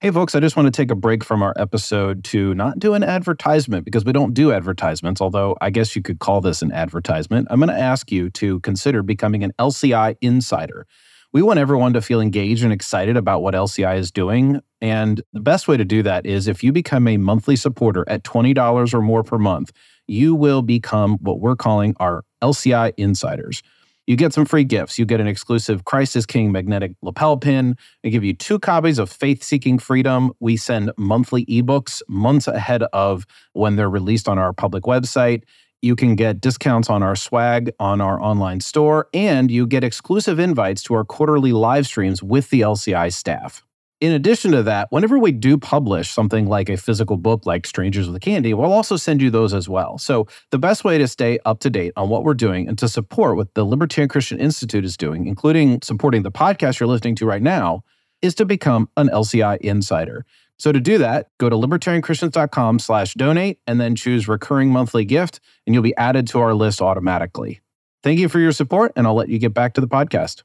Hey, 0.00 0.10
folks, 0.10 0.34
I 0.34 0.40
just 0.40 0.56
want 0.56 0.64
to 0.64 0.70
take 0.70 0.90
a 0.90 0.94
break 0.94 1.22
from 1.22 1.42
our 1.42 1.52
episode 1.58 2.24
to 2.24 2.54
not 2.54 2.78
do 2.78 2.94
an 2.94 3.02
advertisement 3.02 3.84
because 3.84 4.02
we 4.02 4.12
don't 4.12 4.32
do 4.32 4.50
advertisements, 4.50 5.20
although 5.20 5.58
I 5.60 5.68
guess 5.68 5.94
you 5.94 6.00
could 6.00 6.20
call 6.20 6.40
this 6.40 6.62
an 6.62 6.72
advertisement. 6.72 7.48
I'm 7.50 7.60
going 7.60 7.68
to 7.68 7.78
ask 7.78 8.10
you 8.10 8.30
to 8.30 8.60
consider 8.60 9.02
becoming 9.02 9.44
an 9.44 9.52
LCI 9.58 10.16
insider. 10.22 10.86
We 11.32 11.42
want 11.42 11.60
everyone 11.60 11.92
to 11.92 12.02
feel 12.02 12.20
engaged 12.20 12.64
and 12.64 12.72
excited 12.72 13.16
about 13.16 13.40
what 13.40 13.54
LCI 13.54 13.96
is 13.96 14.10
doing. 14.10 14.60
And 14.80 15.22
the 15.32 15.40
best 15.40 15.68
way 15.68 15.76
to 15.76 15.84
do 15.84 16.02
that 16.02 16.26
is 16.26 16.48
if 16.48 16.64
you 16.64 16.72
become 16.72 17.06
a 17.06 17.18
monthly 17.18 17.54
supporter 17.54 18.04
at 18.08 18.24
$20 18.24 18.92
or 18.92 19.00
more 19.00 19.22
per 19.22 19.38
month, 19.38 19.70
you 20.08 20.34
will 20.34 20.60
become 20.60 21.18
what 21.20 21.38
we're 21.38 21.54
calling 21.54 21.94
our 22.00 22.24
LCI 22.42 22.94
insiders. 22.96 23.62
You 24.08 24.16
get 24.16 24.32
some 24.32 24.44
free 24.44 24.64
gifts. 24.64 24.98
You 24.98 25.04
get 25.04 25.20
an 25.20 25.28
exclusive 25.28 25.84
Christ 25.84 26.16
is 26.16 26.26
King 26.26 26.50
magnetic 26.50 26.94
lapel 27.00 27.36
pin. 27.36 27.76
We 28.02 28.10
give 28.10 28.24
you 28.24 28.34
two 28.34 28.58
copies 28.58 28.98
of 28.98 29.08
Faith 29.08 29.44
Seeking 29.44 29.78
Freedom. 29.78 30.32
We 30.40 30.56
send 30.56 30.90
monthly 30.98 31.46
ebooks 31.46 32.02
months 32.08 32.48
ahead 32.48 32.82
of 32.92 33.24
when 33.52 33.76
they're 33.76 33.88
released 33.88 34.28
on 34.28 34.36
our 34.36 34.52
public 34.52 34.82
website. 34.82 35.44
You 35.82 35.96
can 35.96 36.14
get 36.14 36.42
discounts 36.42 36.90
on 36.90 37.02
our 37.02 37.16
swag 37.16 37.72
on 37.80 38.02
our 38.02 38.20
online 38.20 38.60
store, 38.60 39.08
and 39.14 39.50
you 39.50 39.66
get 39.66 39.82
exclusive 39.82 40.38
invites 40.38 40.82
to 40.84 40.94
our 40.94 41.04
quarterly 41.04 41.52
live 41.52 41.86
streams 41.86 42.22
with 42.22 42.50
the 42.50 42.60
LCI 42.60 43.12
staff. 43.12 43.64
In 44.00 44.12
addition 44.12 44.52
to 44.52 44.62
that, 44.62 44.88
whenever 44.90 45.18
we 45.18 45.32
do 45.32 45.56
publish 45.56 46.10
something 46.10 46.46
like 46.46 46.68
a 46.68 46.76
physical 46.76 47.16
book 47.16 47.46
like 47.46 47.66
Strangers 47.66 48.08
with 48.08 48.20
Candy, 48.20 48.52
we'll 48.52 48.72
also 48.72 48.96
send 48.96 49.22
you 49.22 49.30
those 49.30 49.54
as 49.54 49.68
well. 49.68 49.96
So, 49.96 50.26
the 50.50 50.58
best 50.58 50.84
way 50.84 50.98
to 50.98 51.08
stay 51.08 51.38
up 51.44 51.60
to 51.60 51.70
date 51.70 51.92
on 51.96 52.08
what 52.10 52.24
we're 52.24 52.34
doing 52.34 52.68
and 52.68 52.78
to 52.78 52.88
support 52.88 53.36
what 53.36 53.54
the 53.54 53.64
Libertarian 53.64 54.08
Christian 54.08 54.38
Institute 54.38 54.84
is 54.84 54.96
doing, 54.96 55.26
including 55.26 55.80
supporting 55.82 56.22
the 56.22 56.30
podcast 56.30 56.80
you're 56.80 56.88
listening 56.88 57.14
to 57.16 57.26
right 57.26 57.42
now, 57.42 57.84
is 58.22 58.34
to 58.34 58.44
become 58.44 58.88
an 58.96 59.08
LCI 59.08 59.58
insider. 59.58 60.24
So 60.60 60.72
to 60.72 60.78
do 60.78 60.98
that, 60.98 61.30
go 61.38 61.48
to 61.48 61.56
libertarianchristians.com 61.56 62.80
slash 62.80 63.14
donate 63.14 63.58
and 63.66 63.80
then 63.80 63.96
choose 63.96 64.28
recurring 64.28 64.68
monthly 64.68 65.06
gift, 65.06 65.40
and 65.66 65.72
you'll 65.72 65.82
be 65.82 65.96
added 65.96 66.26
to 66.28 66.40
our 66.40 66.52
list 66.52 66.82
automatically. 66.82 67.62
Thank 68.02 68.20
you 68.20 68.28
for 68.28 68.38
your 68.40 68.52
support, 68.52 68.92
and 68.94 69.06
I'll 69.06 69.14
let 69.14 69.30
you 69.30 69.38
get 69.38 69.54
back 69.54 69.72
to 69.74 69.80
the 69.80 69.88
podcast. 69.88 70.42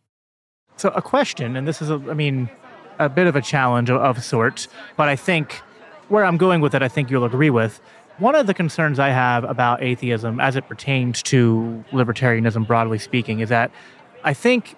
So 0.78 0.88
a 0.92 1.02
question, 1.02 1.58
and 1.58 1.68
this 1.68 1.82
is, 1.82 1.90
a, 1.90 1.96
I 2.10 2.14
mean, 2.14 2.50
a 2.98 3.10
bit 3.10 3.28
of 3.28 3.36
a 3.36 3.42
challenge 3.42 3.90
of, 3.90 3.98
of 3.98 4.24
sorts, 4.24 4.70
but 4.96 5.10
I 5.10 5.18
think 5.18 5.62
where 6.08 6.24
I'm 6.24 6.38
going 6.38 6.62
with 6.62 6.74
it, 6.76 6.82
I 6.82 6.88
think 6.88 7.12
you'll 7.12 7.26
agree 7.26 7.50
with. 7.50 7.82
One 8.18 8.36
of 8.36 8.48
the 8.48 8.54
concerns 8.54 9.00
I 9.00 9.10
have 9.10 9.44
about 9.44 9.84
atheism 9.84 10.40
as 10.40 10.56
it 10.56 10.66
pertains 10.70 11.22
to 11.24 11.84
libertarianism, 11.92 12.66
broadly 12.66 13.00
speaking, 13.00 13.42
is 13.42 13.50
that 13.50 13.70
I 14.24 14.34
think 14.34 14.78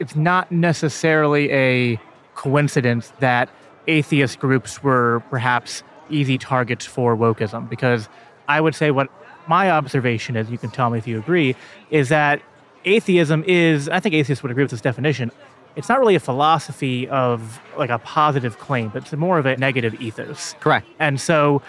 it's 0.00 0.16
not 0.16 0.50
necessarily 0.50 1.52
a 1.52 2.00
coincidence 2.34 3.12
that 3.18 3.50
atheist 3.88 4.38
groups 4.38 4.82
were 4.82 5.22
perhaps 5.30 5.82
easy 6.10 6.38
targets 6.38 6.86
for 6.86 7.16
wokeism 7.16 7.68
because 7.68 8.08
I 8.46 8.60
would 8.60 8.74
say 8.74 8.90
what 8.90 9.08
my 9.48 9.70
observation 9.70 10.36
is, 10.36 10.50
you 10.50 10.58
can 10.58 10.70
tell 10.70 10.90
me 10.90 10.98
if 10.98 11.06
you 11.06 11.18
agree, 11.18 11.56
is 11.90 12.10
that 12.10 12.42
atheism 12.84 13.44
is, 13.46 13.88
I 13.88 14.00
think 14.00 14.14
atheists 14.14 14.42
would 14.42 14.52
agree 14.52 14.64
with 14.64 14.70
this 14.70 14.80
definition, 14.80 15.32
it's 15.74 15.88
not 15.88 16.00
really 16.00 16.14
a 16.14 16.20
philosophy 16.20 17.08
of 17.08 17.60
like 17.76 17.90
a 17.90 17.98
positive 17.98 18.58
claim, 18.58 18.88
but 18.88 19.02
it's 19.02 19.12
more 19.12 19.38
of 19.38 19.46
a 19.46 19.56
negative 19.56 20.00
ethos. 20.00 20.54
Correct. 20.60 20.86
And 20.98 21.20
so 21.20 21.62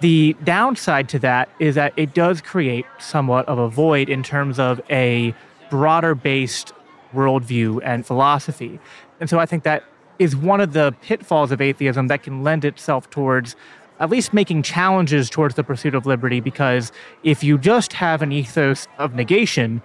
the 0.00 0.36
downside 0.44 1.08
to 1.10 1.18
that 1.20 1.48
is 1.58 1.74
that 1.74 1.92
it 1.96 2.12
does 2.14 2.40
create 2.40 2.84
somewhat 2.98 3.48
of 3.48 3.58
a 3.58 3.68
void 3.68 4.08
in 4.08 4.22
terms 4.22 4.58
of 4.58 4.80
a 4.90 5.34
broader 5.70 6.14
based 6.14 6.72
worldview 7.14 7.80
and 7.82 8.06
philosophy. 8.06 8.78
And 9.20 9.30
so 9.30 9.38
I 9.38 9.46
think 9.46 9.62
that 9.62 9.84
is 10.18 10.36
one 10.36 10.60
of 10.60 10.72
the 10.72 10.94
pitfalls 11.02 11.52
of 11.52 11.60
atheism 11.60 12.08
that 12.08 12.22
can 12.22 12.42
lend 12.42 12.64
itself 12.64 13.08
towards 13.10 13.56
at 13.98 14.10
least 14.10 14.34
making 14.34 14.62
challenges 14.62 15.30
towards 15.30 15.54
the 15.54 15.64
pursuit 15.64 15.94
of 15.94 16.04
liberty 16.04 16.40
because 16.40 16.92
if 17.22 17.42
you 17.42 17.56
just 17.56 17.94
have 17.94 18.20
an 18.22 18.32
ethos 18.32 18.86
of 18.98 19.14
negation 19.14 19.82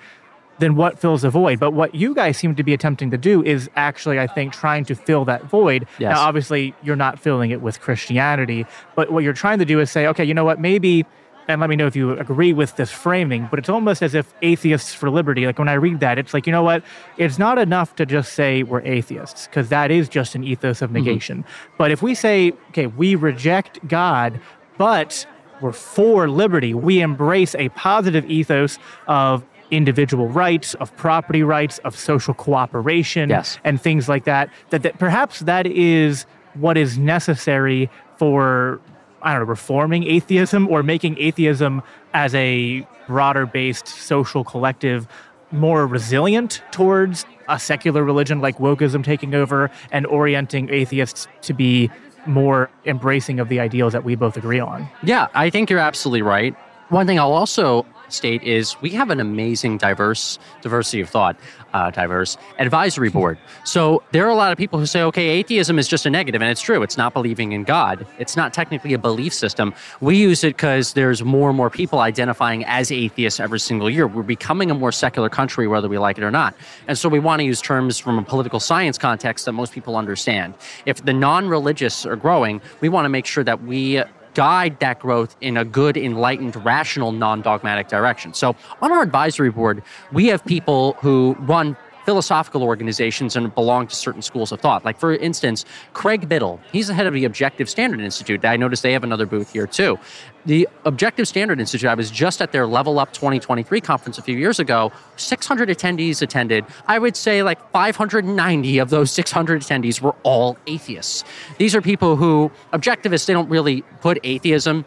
then 0.60 0.76
what 0.76 1.00
fills 1.00 1.24
the 1.24 1.30
void? 1.32 1.60
But 1.60 1.72
what 1.72 1.96
you 1.96 2.14
guys 2.14 2.38
seem 2.38 2.54
to 2.54 2.64
be 2.64 2.72
attempting 2.72 3.10
to 3.10 3.18
do 3.18 3.44
is 3.44 3.70
actually 3.76 4.20
i 4.20 4.28
think 4.28 4.54
trying 4.54 4.86
to 4.86 4.96
fill 4.96 5.26
that 5.26 5.44
void. 5.46 5.88
Yes. 5.98 6.16
now 6.16 6.22
obviously 6.22 6.76
you're 6.84 6.96
not 6.96 7.20
filling 7.20 7.52
it 7.52 7.62
with 7.62 7.80
christianity 7.82 8.66
but 8.96 9.12
what 9.12 9.24
you're 9.24 9.34
trying 9.34 9.60
to 9.60 9.66
do 9.66 9.80
is 9.80 9.90
say 9.92 10.08
okay 10.08 10.24
you 10.24 10.34
know 10.34 10.46
what? 10.46 10.60
Maybe 10.60 11.06
and 11.52 11.62
let 11.62 11.70
me 11.70 11.76
know 11.76 11.88
if 11.88 11.96
you 11.96 12.12
agree 12.18 12.54
with 12.54 12.76
this 12.76 12.92
framing, 12.92 13.48
but 13.50 13.60
it's 13.60 13.70
almost 13.70 14.02
as 14.02 14.16
if 14.16 14.34
atheists 14.42 14.94
for 14.94 15.10
liberty, 15.10 15.46
like 15.46 15.60
when 15.60 15.70
I 15.70 15.74
read 15.74 16.00
that, 16.00 16.18
it's 16.18 16.34
like, 16.34 16.46
you 16.46 16.52
know 16.52 16.64
what? 16.64 16.84
It's 17.18 17.38
not 17.38 17.58
enough 17.58 17.96
to 17.98 18.06
just 18.06 18.34
say 18.34 18.64
we're 18.64 18.82
atheists, 18.82 19.48
because 19.48 19.70
that 19.70 19.92
is 19.92 20.10
just 20.10 20.36
an 20.36 20.44
ethos 20.44 20.82
of 20.82 20.90
mm-hmm. 20.90 20.98
negation. 20.98 21.44
Mm-hmm. 21.44 21.76
But 21.78 21.92
if 21.92 22.02
we 22.02 22.16
say, 22.16 22.54
okay, 22.70 22.88
we 22.88 23.16
reject 23.16 23.86
God, 23.88 24.40
but 24.78 25.26
we're 25.62 25.72
for 25.72 26.28
liberty, 26.28 26.74
we 26.74 27.02
embrace 27.02 27.54
a 27.56 27.70
positive 27.70 28.30
ethos 28.30 28.80
of 29.08 29.46
individual 29.70 30.28
rights, 30.28 30.74
of 30.76 30.96
property 30.98 31.44
rights, 31.44 31.78
of 31.80 31.98
social 31.98 32.34
cooperation, 32.34 33.30
yes. 33.30 33.58
and 33.64 33.82
things 33.82 34.10
like 34.10 34.26
that, 34.26 34.50
that, 34.70 34.84
that 34.84 35.00
perhaps 35.00 35.40
that 35.42 35.66
is 35.66 36.26
what 36.56 36.78
is 36.78 36.98
necessary 36.98 37.90
for 38.18 38.82
I 39.24 39.32
don't 39.34 39.42
know, 39.42 39.48
reforming 39.48 40.04
atheism 40.04 40.68
or 40.68 40.84
making 40.84 41.18
atheism 41.20 41.82
as 42.14 42.34
a 42.36 42.86
broader 43.08 43.46
based 43.46 43.88
social 43.88 44.44
collective 44.44 45.08
more 45.52 45.86
resilient 45.86 46.62
towards 46.72 47.26
a 47.50 47.60
secular 47.60 48.04
religion 48.04 48.40
like 48.40 48.58
wokeism 48.58 49.04
taking 49.04 49.36
over 49.36 49.70
and 49.92 50.06
orienting 50.08 50.70
atheists 50.70 51.28
to 51.42 51.54
be 51.54 51.90
more 52.26 52.70
embracing 52.86 53.40
of 53.40 53.50
the 53.50 53.60
ideals 53.60 53.94
that 53.94 54.04
we 54.04 54.16
both 54.16 54.38
agree 54.38 54.60
on. 54.60 54.88
Yeah, 55.04 55.28
I 55.34 55.50
think 55.50 55.70
you're 55.70 55.80
absolutely 55.80 56.22
right. 56.22 56.56
One 56.90 57.08
thing 57.08 57.20
I'll 57.20 57.34
also 57.34 57.86
state 58.14 58.44
is 58.44 58.80
we 58.82 58.90
have 58.92 59.10
an 59.10 59.20
amazing 59.20 59.78
diverse 59.78 60.40
diversity 60.62 61.02
of 61.02 61.10
thought, 61.10 61.38
uh, 61.74 61.92
diverse 61.92 62.38
advisory 62.60 63.10
board. 63.10 63.38
So 63.64 64.04
there 64.12 64.26
are 64.26 64.30
a 64.30 64.36
lot 64.36 64.52
of 64.52 64.58
people 64.58 64.80
who 64.80 64.86
say, 64.86 65.02
okay, 65.04 65.28
atheism 65.30 65.80
is 65.80 65.88
just 65.88 66.06
a 66.06 66.10
negative, 66.10 66.42
and 66.42 66.52
it's 66.52 66.62
true. 66.62 66.84
It's 66.84 66.98
not 66.98 67.14
believing 67.14 67.52
in 67.52 67.64
God. 67.64 68.06
It's 68.20 68.36
not 68.36 68.54
technically 68.54 68.94
a 68.94 68.98
belief 68.98 69.34
system. 69.34 69.74
We 70.00 70.18
use 70.18 70.44
it 70.44 70.56
because 70.58 70.94
there's 70.94 71.24
more 71.24 71.50
and 71.50 71.58
more 71.58 71.70
people 71.70 72.00
identifying 72.00 72.66
as 72.66 72.92
atheists 72.92 73.40
every 73.40 73.60
single 73.60 73.90
year. 73.90 74.08
We're 74.08 74.24
becoming 74.24 74.72
a 74.72 74.74
more 74.74 74.92
secular 74.92 75.30
country, 75.30 75.68
whether 75.68 75.88
we 75.88 75.98
like 75.98 76.18
it 76.18 76.24
or 76.24 76.32
not. 76.32 76.56
And 76.88 76.98
so 76.98 77.10
we 77.10 77.20
want 77.20 77.40
to 77.40 77.46
use 77.46 77.62
terms 77.62 78.00
from 78.00 78.20
a 78.20 78.24
political 78.24 78.60
science 78.60 78.98
context 78.98 79.46
that 79.46 79.54
most 79.54 79.74
people 79.74 79.96
understand. 79.96 80.54
If 80.86 81.06
the 81.06 81.14
non-religious 81.14 82.06
are 82.06 82.16
growing, 82.16 82.62
we 82.82 82.90
want 82.90 83.06
to 83.06 83.10
make 83.10 83.26
sure 83.26 83.44
that 83.44 83.64
we 83.64 84.04
guide 84.34 84.80
that 84.80 85.00
growth 85.00 85.36
in 85.42 85.58
a 85.58 85.66
good, 85.66 85.98
enlightened, 85.98 86.56
rational, 86.66 87.12
non 87.12 87.42
dogmatic 87.42 87.88
direction. 87.88 88.34
So, 88.34 88.56
on 88.82 88.92
our 88.92 89.02
advisory 89.02 89.52
board, 89.52 89.84
we 90.12 90.28
have 90.28 90.44
people 90.46 90.94
who 91.02 91.36
run 91.40 91.76
philosophical 92.06 92.64
organizations 92.64 93.36
and 93.36 93.54
belong 93.54 93.88
to 93.88 93.96
certain 93.96 94.22
schools 94.22 94.52
of 94.52 94.60
thought. 94.60 94.84
Like, 94.86 95.00
for 95.00 95.14
instance, 95.14 95.66
Craig 95.94 96.28
Biddle, 96.28 96.60
he's 96.72 96.88
the 96.88 96.94
head 96.94 97.08
of 97.08 97.14
the 97.14 97.26
Objective 97.26 97.70
Standard 97.70 98.02
Institute. 98.02 98.44
I 98.46 98.58
noticed 98.58 98.84
they 98.84 98.94
have 98.94 99.04
another 99.04 99.26
booth 99.26 99.54
here 99.54 99.68
too. 99.68 100.00
The 100.46 100.68
Objective 100.86 101.28
Standard 101.28 101.60
Institute, 101.60 101.90
I 101.90 101.94
was 101.94 102.10
just 102.10 102.42
at 102.42 102.52
their 102.52 102.66
Level 102.66 103.00
Up 103.00 103.14
2023 103.14 103.80
conference 103.82 104.18
a 104.18 104.22
few 104.22 104.38
years 104.38 104.60
ago. 104.60 104.92
600 105.18 105.70
attendees 105.70 106.22
attended. 106.22 106.66
I 106.88 106.98
would 106.98 107.16
say 107.16 107.44
like 107.44 107.72
590 107.72 108.80
of 108.80 108.90
those 108.90 109.12
600 109.12 109.62
attendees 109.62 110.02
were 110.02 110.16
all 110.24 110.58
atheists. 110.66 111.24
These 111.58 111.76
are 111.76 111.82
people 111.82 112.16
who, 112.16 112.52
objectivists, 112.74 113.26
they 113.28 113.34
don't 113.34 113.50
really 113.50 113.84
put 114.02 114.20
atheism 114.24 114.86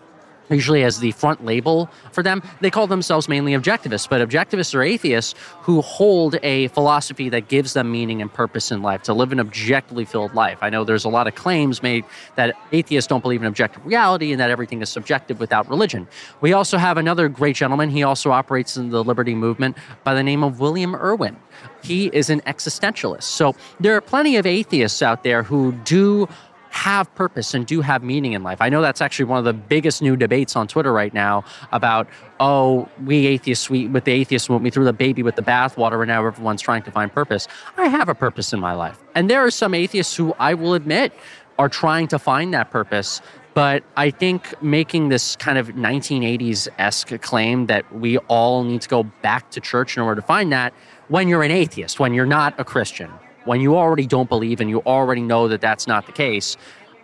usually 0.51 0.83
as 0.83 1.01
the 1.01 1.13
front 1.13 1.45
label 1.45 1.91
for 2.13 2.23
them. 2.23 2.43
They 2.61 2.71
call 2.71 2.87
themselves 2.87 3.29
mainly 3.29 3.53
objectivists, 3.53 4.09
but 4.09 4.27
objectivists 4.27 4.75
are 4.75 4.83
atheists 4.83 5.35
who 5.63 5.81
hold 5.81 6.37
a 6.43 6.69
philosophy 6.69 7.29
that 7.31 7.49
gives 7.49 7.73
them 7.73 7.91
meaning 7.91 8.21
and 8.21 8.33
purpose 8.33 8.71
in 8.71 8.83
life, 8.83 9.03
to 9.05 9.15
live 9.15 9.33
an 9.33 9.41
objectively 9.41 10.05
filled 10.05 10.35
life. 10.35 10.59
I 10.61 10.71
know 10.71 10.85
there's 10.85 11.05
a 11.05 11.09
lot 11.09 11.27
of 11.27 11.35
claims 11.35 11.83
made 11.83 12.05
that 12.37 12.57
atheists 12.73 13.09
don't 13.09 13.23
believe 13.23 13.41
in 13.41 13.47
objective 13.47 13.85
reality 13.85 14.33
and 14.33 14.41
that 14.41 14.51
everything 14.51 14.83
is 14.83 14.89
subjective 14.89 15.41
without 15.41 15.69
religion. 15.69 16.07
We 16.41 16.53
also 16.53 16.79
have 16.79 16.99
another 16.99 17.29
great 17.29 17.57
gentleman. 17.57 17.91
He 17.91 18.03
also 18.03 18.31
operates 18.31 18.77
in 18.77 18.91
the 18.91 19.03
liberty 19.03 19.35
movement 19.35 19.77
by 20.05 20.15
the 20.15 20.23
name 20.23 20.45
of 20.45 20.61
William 20.61 20.95
Irwin. 20.95 21.37
He 21.83 22.07
is 22.07 22.31
an 22.31 22.41
existentialist. 22.43 23.25
So 23.25 23.55
there 23.81 23.95
are 23.97 24.01
plenty 24.01 24.37
of 24.37 24.47
atheists 24.47 25.03
out 25.03 25.23
there 25.23 25.43
who 25.43 25.73
do 25.85 26.29
have 26.75 27.15
purpose 27.15 27.55
and 27.55 27.67
do 27.67 27.81
have 27.81 28.03
meaning 28.03 28.33
in 28.33 28.43
life. 28.43 28.59
I 28.61 28.69
know 28.69 28.83
that's 28.83 29.01
actually 29.01 29.27
one 29.27 29.39
of 29.39 29.45
the 29.45 29.53
biggest 29.53 30.03
new 30.03 30.17
debates 30.17 30.57
on 30.57 30.67
Twitter 30.67 30.93
right 30.93 31.15
now 31.15 31.45
about, 31.71 32.09
oh, 32.41 32.89
we 33.05 33.29
atheists, 33.29 33.71
we, 33.71 33.87
with 33.87 34.05
the 34.05 34.11
atheists, 34.11 34.51
we 34.51 34.71
threw 34.71 34.85
the 34.85 34.93
baby 34.93 35.23
with 35.23 35.37
the 35.37 35.43
bathwater, 35.43 36.01
and 36.01 36.09
now 36.09 36.27
everyone's 36.27 36.61
trying 36.61 36.83
to 36.83 36.91
find 36.91 37.13
purpose. 37.13 37.47
I 37.77 37.87
have 37.87 38.09
a 38.09 38.15
purpose 38.15 38.53
in 38.53 38.59
my 38.59 38.75
life. 38.75 38.99
And 39.15 39.31
there 39.31 39.41
are 39.41 39.53
some 39.53 39.73
atheists 39.73 40.17
who 40.17 40.35
I 40.41 40.55
will 40.55 40.75
admit 40.75 41.13
are 41.61 41.69
trying 41.69 42.09
to 42.09 42.19
find 42.19 42.53
that 42.55 42.73
purpose. 42.73 43.23
But 43.55 43.85
I 43.97 44.11
think 44.11 44.61
making 44.61 45.11
this 45.11 45.37
kind 45.37 45.59
of 45.59 45.69
1980s 45.69 46.67
esque 46.77 47.21
claim 47.21 47.67
that 47.67 47.95
we 47.95 48.19
all 48.19 48.65
need 48.65 48.83
to 48.83 48.89
go 48.89 49.05
back 49.05 49.53
to 49.53 49.61
church 49.61 49.97
in 49.97 50.03
order 50.03 50.21
to 50.21 50.27
find 50.27 50.51
that 50.51 50.75
when 51.07 51.29
you're 51.29 51.45
an 51.45 51.53
atheist, 51.53 52.01
when 52.01 52.15
you're 52.15 52.27
not 52.27 52.59
a 52.59 52.65
Christian, 52.65 53.13
when 53.45 53.61
you 53.61 53.77
already 53.77 54.07
don't 54.07 54.29
believe 54.29 54.61
and 54.61 54.71
you 54.71 54.81
already 54.81 55.23
know 55.23 55.49
that 55.49 55.61
that's 55.61 55.87
not 55.87 56.07
the 56.07 56.13
case, 56.13 56.57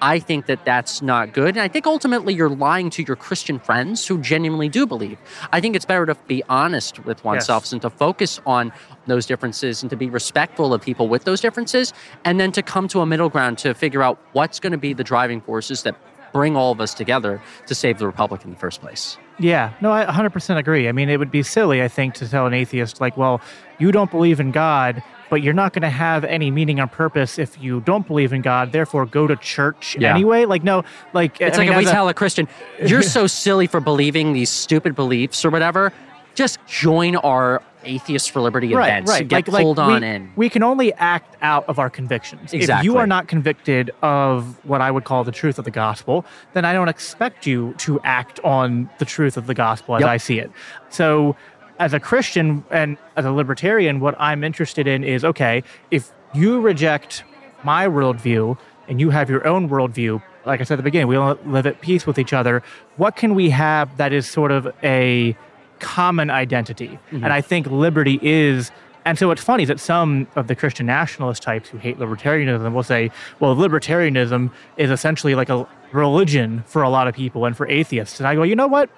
I 0.02 0.18
think 0.18 0.46
that 0.46 0.64
that's 0.64 1.02
not 1.02 1.32
good. 1.32 1.56
And 1.56 1.60
I 1.60 1.68
think 1.68 1.86
ultimately 1.86 2.32
you're 2.32 2.48
lying 2.48 2.90
to 2.90 3.02
your 3.02 3.16
Christian 3.16 3.58
friends 3.58 4.06
who 4.06 4.18
genuinely 4.18 4.68
do 4.68 4.86
believe. 4.86 5.18
I 5.52 5.60
think 5.60 5.76
it's 5.76 5.84
better 5.84 6.06
to 6.06 6.14
be 6.26 6.42
honest 6.48 7.04
with 7.04 7.22
oneself 7.22 7.64
yes. 7.64 7.72
and 7.72 7.82
to 7.82 7.90
focus 7.90 8.40
on 8.46 8.72
those 9.06 9.26
differences 9.26 9.82
and 9.82 9.90
to 9.90 9.96
be 9.96 10.08
respectful 10.08 10.72
of 10.72 10.80
people 10.80 11.08
with 11.08 11.24
those 11.24 11.40
differences 11.40 11.92
and 12.24 12.40
then 12.40 12.52
to 12.52 12.62
come 12.62 12.88
to 12.88 13.00
a 13.00 13.06
middle 13.06 13.28
ground 13.28 13.58
to 13.58 13.74
figure 13.74 14.02
out 14.02 14.18
what's 14.32 14.58
going 14.58 14.72
to 14.72 14.78
be 14.78 14.94
the 14.94 15.04
driving 15.04 15.40
forces 15.40 15.82
that 15.82 15.96
bring 16.32 16.56
all 16.56 16.72
of 16.72 16.80
us 16.80 16.94
together 16.94 17.42
to 17.66 17.74
save 17.74 17.98
the 17.98 18.06
republic 18.06 18.44
in 18.44 18.50
the 18.50 18.56
first 18.56 18.80
place. 18.80 19.18
Yeah, 19.38 19.72
no, 19.80 19.90
I 19.90 20.04
100% 20.04 20.56
agree. 20.58 20.88
I 20.88 20.92
mean, 20.92 21.08
it 21.08 21.18
would 21.18 21.30
be 21.30 21.42
silly, 21.42 21.82
I 21.82 21.88
think, 21.88 22.14
to 22.14 22.28
tell 22.28 22.46
an 22.46 22.54
atheist, 22.54 23.00
like, 23.00 23.16
well, 23.16 23.40
you 23.78 23.90
don't 23.90 24.10
believe 24.10 24.38
in 24.38 24.52
God, 24.52 25.02
but 25.30 25.42
you're 25.42 25.54
not 25.54 25.72
going 25.72 25.82
to 25.82 25.88
have 25.88 26.24
any 26.24 26.50
meaning 26.50 26.80
or 26.80 26.86
purpose 26.86 27.38
if 27.38 27.60
you 27.62 27.80
don't 27.80 28.06
believe 28.06 28.32
in 28.32 28.42
God. 28.42 28.72
Therefore, 28.72 29.06
go 29.06 29.26
to 29.26 29.36
church 29.36 29.96
yeah. 29.98 30.12
anyway. 30.12 30.44
Like, 30.44 30.64
no, 30.64 30.84
like 31.14 31.40
it's 31.40 31.56
I 31.56 31.62
like 31.62 31.68
mean, 31.70 31.78
if 31.78 31.84
we 31.84 31.90
a, 31.90 31.92
tell 31.92 32.08
a 32.08 32.14
Christian, 32.14 32.48
"You're 32.84 33.02
so 33.02 33.26
silly 33.26 33.66
for 33.66 33.80
believing 33.80 34.32
these 34.32 34.50
stupid 34.50 34.94
beliefs 34.94 35.44
or 35.44 35.50
whatever." 35.50 35.92
Just 36.34 36.58
join 36.66 37.16
our 37.16 37.62
Atheists 37.84 38.28
for 38.28 38.40
Liberty 38.40 38.72
right, 38.74 38.88
events. 38.88 39.10
Right. 39.10 39.26
Get 39.26 39.48
like, 39.48 39.62
pulled 39.62 39.78
like 39.78 39.88
on 39.88 40.00
we, 40.02 40.08
in. 40.08 40.32
We 40.36 40.48
can 40.48 40.62
only 40.62 40.92
act 40.94 41.36
out 41.42 41.68
of 41.68 41.78
our 41.78 41.90
convictions. 41.90 42.52
Exactly. 42.52 42.88
If 42.88 42.92
you 42.92 42.98
are 42.98 43.06
not 43.06 43.28
convicted 43.28 43.90
of 44.02 44.64
what 44.64 44.80
I 44.80 44.90
would 44.90 45.04
call 45.04 45.24
the 45.24 45.32
truth 45.32 45.58
of 45.58 45.64
the 45.64 45.70
gospel, 45.70 46.24
then 46.52 46.64
I 46.64 46.72
don't 46.72 46.88
expect 46.88 47.46
you 47.46 47.74
to 47.78 48.00
act 48.00 48.40
on 48.40 48.90
the 48.98 49.04
truth 49.04 49.36
of 49.36 49.46
the 49.46 49.54
gospel 49.54 49.96
as 49.96 50.00
yep. 50.00 50.10
I 50.10 50.16
see 50.18 50.38
it. 50.38 50.50
So 50.90 51.36
as 51.80 51.94
a 51.94 51.98
Christian 51.98 52.62
and 52.70 52.98
as 53.16 53.24
a 53.24 53.32
libertarian, 53.32 53.98
what 54.00 54.14
I'm 54.20 54.44
interested 54.44 54.86
in 54.86 55.02
is 55.02 55.24
okay, 55.24 55.64
if 55.90 56.12
you 56.34 56.60
reject 56.60 57.24
my 57.64 57.88
worldview 57.88 58.56
and 58.86 59.00
you 59.00 59.10
have 59.10 59.30
your 59.30 59.46
own 59.46 59.68
worldview, 59.68 60.22
like 60.44 60.60
I 60.60 60.64
said 60.64 60.74
at 60.74 60.76
the 60.76 60.82
beginning, 60.82 61.08
we 61.08 61.16
all 61.16 61.38
live 61.46 61.66
at 61.66 61.80
peace 61.80 62.06
with 62.06 62.18
each 62.18 62.34
other. 62.34 62.62
What 62.96 63.16
can 63.16 63.34
we 63.34 63.48
have 63.50 63.96
that 63.96 64.12
is 64.12 64.28
sort 64.28 64.52
of 64.52 64.72
a 64.84 65.34
common 65.78 66.30
identity? 66.30 66.98
Mm-hmm. 67.10 67.24
And 67.24 67.32
I 67.32 67.40
think 67.40 67.66
liberty 67.66 68.20
is. 68.22 68.70
And 69.06 69.18
so 69.18 69.28
what's 69.28 69.42
funny 69.42 69.62
is 69.62 69.68
that 69.68 69.80
some 69.80 70.28
of 70.36 70.48
the 70.48 70.54
Christian 70.54 70.84
nationalist 70.84 71.42
types 71.42 71.70
who 71.70 71.78
hate 71.78 71.98
libertarianism 71.98 72.74
will 72.74 72.82
say, 72.82 73.10
well, 73.38 73.56
libertarianism 73.56 74.52
is 74.76 74.90
essentially 74.90 75.34
like 75.34 75.48
a 75.48 75.66
religion 75.92 76.62
for 76.66 76.82
a 76.82 76.90
lot 76.90 77.08
of 77.08 77.14
people 77.14 77.46
and 77.46 77.56
for 77.56 77.66
atheists. 77.68 78.20
And 78.20 78.26
I 78.26 78.34
go, 78.34 78.42
you 78.42 78.54
know 78.54 78.66
what? 78.66 78.90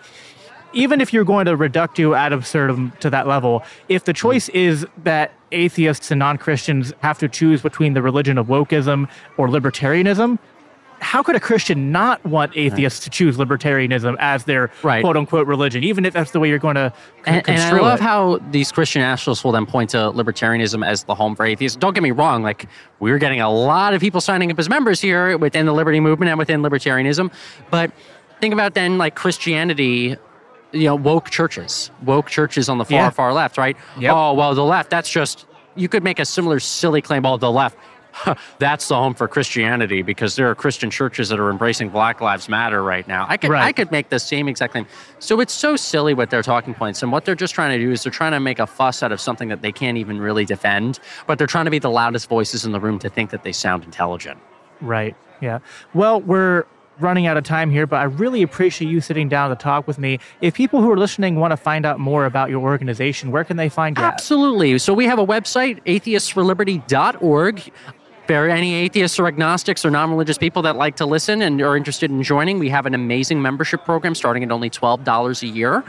Even 0.72 1.00
if 1.00 1.12
you're 1.12 1.24
going 1.24 1.46
to 1.46 1.56
reductio 1.56 2.14
ad 2.14 2.32
absurdum 2.32 2.92
to 3.00 3.10
that 3.10 3.26
level, 3.26 3.62
if 3.88 4.04
the 4.04 4.12
hmm. 4.12 4.16
choice 4.16 4.48
is 4.50 4.86
that 5.04 5.32
atheists 5.52 6.10
and 6.10 6.18
non 6.18 6.38
Christians 6.38 6.92
have 7.00 7.18
to 7.18 7.28
choose 7.28 7.62
between 7.62 7.94
the 7.94 8.02
religion 8.02 8.38
of 8.38 8.46
wokeism 8.46 9.08
or 9.36 9.48
libertarianism, 9.48 10.38
how 11.02 11.20
could 11.20 11.34
a 11.34 11.40
Christian 11.40 11.90
not 11.90 12.24
want 12.24 12.56
atheists 12.56 13.00
right. 13.00 13.04
to 13.04 13.10
choose 13.10 13.36
libertarianism 13.36 14.16
as 14.20 14.44
their 14.44 14.70
right. 14.84 15.02
quote 15.02 15.16
unquote 15.16 15.48
religion, 15.48 15.82
even 15.82 16.06
if 16.06 16.14
that's 16.14 16.30
the 16.30 16.38
way 16.38 16.48
you're 16.48 16.60
going 16.60 16.76
to 16.76 16.92
and, 17.26 17.46
and, 17.48 17.60
I 17.60 17.78
love 17.80 17.98
it. 17.98 18.02
how 18.02 18.38
these 18.50 18.70
Christian 18.70 19.02
nationalists 19.02 19.42
will 19.42 19.52
then 19.52 19.66
point 19.66 19.90
to 19.90 19.96
libertarianism 19.96 20.86
as 20.86 21.04
the 21.04 21.14
home 21.14 21.34
for 21.34 21.44
atheists. 21.44 21.76
Don't 21.76 21.92
get 21.92 22.04
me 22.04 22.12
wrong, 22.12 22.44
like 22.44 22.66
we're 23.00 23.18
getting 23.18 23.40
a 23.40 23.50
lot 23.50 23.94
of 23.94 24.00
people 24.00 24.20
signing 24.20 24.52
up 24.52 24.58
as 24.60 24.68
members 24.68 25.00
here 25.00 25.36
within 25.36 25.66
the 25.66 25.74
liberty 25.74 25.98
movement 25.98 26.30
and 26.30 26.38
within 26.38 26.62
libertarianism, 26.62 27.32
but 27.70 27.90
think 28.40 28.54
about 28.54 28.74
then 28.74 28.96
like 28.96 29.16
Christianity 29.16 30.16
you 30.72 30.84
know 30.84 30.96
woke 30.96 31.30
churches, 31.30 31.90
woke 32.02 32.28
churches 32.28 32.68
on 32.68 32.78
the 32.78 32.84
far 32.84 32.94
yeah. 32.94 33.10
far 33.10 33.32
left, 33.32 33.58
right? 33.58 33.76
Yep. 33.98 34.14
Oh 34.14 34.34
well, 34.34 34.54
the 34.54 34.64
left. 34.64 34.90
That's 34.90 35.10
just 35.10 35.46
you 35.74 35.88
could 35.88 36.02
make 36.02 36.18
a 36.18 36.24
similar 36.24 36.60
silly 36.60 37.02
claim. 37.02 37.24
Oh, 37.26 37.36
the 37.36 37.50
left. 37.50 37.76
that's 38.58 38.88
the 38.88 38.94
home 38.94 39.14
for 39.14 39.26
Christianity 39.26 40.02
because 40.02 40.36
there 40.36 40.50
are 40.50 40.54
Christian 40.54 40.90
churches 40.90 41.30
that 41.30 41.40
are 41.40 41.50
embracing 41.50 41.88
Black 41.88 42.20
Lives 42.20 42.46
Matter 42.48 42.82
right 42.82 43.08
now. 43.08 43.24
I 43.28 43.36
could 43.36 43.50
right. 43.50 43.64
I 43.64 43.72
could 43.72 43.90
make 43.90 44.10
the 44.10 44.18
same 44.18 44.48
exact 44.48 44.72
claim. 44.72 44.86
So 45.18 45.40
it's 45.40 45.52
so 45.52 45.76
silly 45.76 46.14
with 46.14 46.30
their 46.30 46.42
talking 46.42 46.74
points, 46.74 47.02
and 47.02 47.10
what 47.10 47.24
they're 47.24 47.34
just 47.34 47.54
trying 47.54 47.78
to 47.78 47.84
do 47.84 47.90
is 47.90 48.02
they're 48.02 48.12
trying 48.12 48.32
to 48.32 48.40
make 48.40 48.58
a 48.58 48.66
fuss 48.66 49.02
out 49.02 49.12
of 49.12 49.20
something 49.20 49.48
that 49.48 49.62
they 49.62 49.72
can't 49.72 49.96
even 49.96 50.20
really 50.20 50.44
defend, 50.44 50.98
but 51.26 51.38
they're 51.38 51.46
trying 51.46 51.64
to 51.64 51.70
be 51.70 51.78
the 51.78 51.90
loudest 51.90 52.28
voices 52.28 52.64
in 52.64 52.72
the 52.72 52.80
room 52.80 52.98
to 52.98 53.08
think 53.08 53.30
that 53.30 53.44
they 53.44 53.52
sound 53.52 53.84
intelligent. 53.84 54.38
Right. 54.80 55.16
Yeah. 55.40 55.60
Well, 55.94 56.20
we're 56.20 56.66
running 57.00 57.26
out 57.26 57.36
of 57.36 57.44
time 57.44 57.70
here, 57.70 57.86
but 57.86 57.96
I 57.96 58.04
really 58.04 58.42
appreciate 58.42 58.88
you 58.90 59.00
sitting 59.00 59.28
down 59.28 59.50
to 59.50 59.56
talk 59.56 59.86
with 59.86 59.98
me. 59.98 60.18
If 60.40 60.54
people 60.54 60.80
who 60.82 60.90
are 60.90 60.98
listening 60.98 61.36
want 61.36 61.52
to 61.52 61.56
find 61.56 61.86
out 61.86 61.98
more 61.98 62.26
about 62.26 62.50
your 62.50 62.60
organization, 62.60 63.30
where 63.30 63.44
can 63.44 63.56
they 63.56 63.68
find 63.68 63.96
you? 63.96 64.04
Absolutely. 64.04 64.78
So 64.78 64.94
we 64.94 65.06
have 65.06 65.18
a 65.18 65.26
website, 65.26 65.82
atheistsforliberty.org 65.84 67.72
for 68.26 68.48
any 68.48 68.74
atheists 68.74 69.18
or 69.18 69.26
agnostics 69.26 69.84
or 69.84 69.90
non-religious 69.90 70.38
people 70.38 70.62
that 70.62 70.76
like 70.76 70.96
to 70.96 71.06
listen 71.06 71.42
and 71.42 71.60
are 71.60 71.76
interested 71.76 72.10
in 72.10 72.22
joining, 72.22 72.58
we 72.58 72.68
have 72.68 72.86
an 72.86 72.94
amazing 72.94 73.42
membership 73.42 73.84
program 73.84 74.14
starting 74.14 74.42
at 74.42 74.50
only 74.50 74.70
$12 74.70 75.42
a 75.42 75.46
year. 75.46 75.84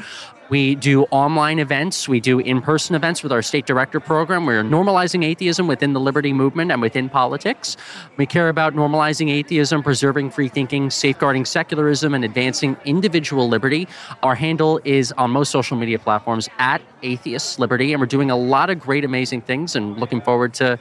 We 0.50 0.76
do 0.76 1.04
online 1.06 1.58
events. 1.58 2.08
We 2.08 2.20
do 2.20 2.38
in 2.38 2.62
person 2.62 2.96
events 2.96 3.24
with 3.24 3.32
our 3.32 3.42
state 3.42 3.66
director 3.66 4.00
program. 4.00 4.46
We're 4.46 4.62
normalizing 4.62 5.24
atheism 5.24 5.68
within 5.68 5.94
the 5.94 6.00
liberty 6.00 6.34
movement 6.34 6.72
and 6.72 6.82
within 6.82 7.10
politics. 7.10 7.78
We 8.18 8.26
care 8.26 8.50
about 8.50 8.76
normalizing 8.76 9.32
atheism, 9.32 9.82
preserving 9.82 10.32
free 10.32 10.50
thinking, 10.50 10.90
safeguarding 10.90 11.46
secularism, 11.46 12.14
and 12.14 12.24
advancing 12.24 12.78
individual 12.86 13.48
liberty. 13.50 13.88
Our 14.22 14.36
handle 14.36 14.80
is 14.84 15.12
on 15.14 15.32
most 15.32 15.50
social 15.50 15.78
media 15.78 15.98
platforms 15.98 16.50
at 16.60 16.82
Atheists 17.02 17.58
Liberty, 17.58 17.94
and 17.94 18.00
we're 18.00 18.06
doing 18.06 18.30
a 18.30 18.38
lot 18.38 18.70
of 18.70 18.80
great, 18.80 19.04
amazing 19.04 19.42
things 19.42 19.76
and 19.76 19.98
looking 19.98 20.22
forward 20.22 20.54
to 20.56 20.78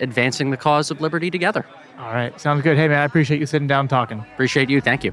advancing 0.00 0.50
the 0.50 0.56
cause 0.56 0.90
of 0.90 1.00
liberty 1.00 1.30
together. 1.30 1.64
All 1.98 2.12
right. 2.12 2.38
Sounds 2.40 2.62
good. 2.62 2.76
Hey, 2.76 2.88
man, 2.88 2.98
I 2.98 3.04
appreciate 3.04 3.40
you 3.40 3.46
sitting 3.46 3.68
down 3.68 3.88
talking. 3.88 4.20
Appreciate 4.34 4.68
you. 4.68 4.80
Thank 4.80 5.04
you. 5.04 5.12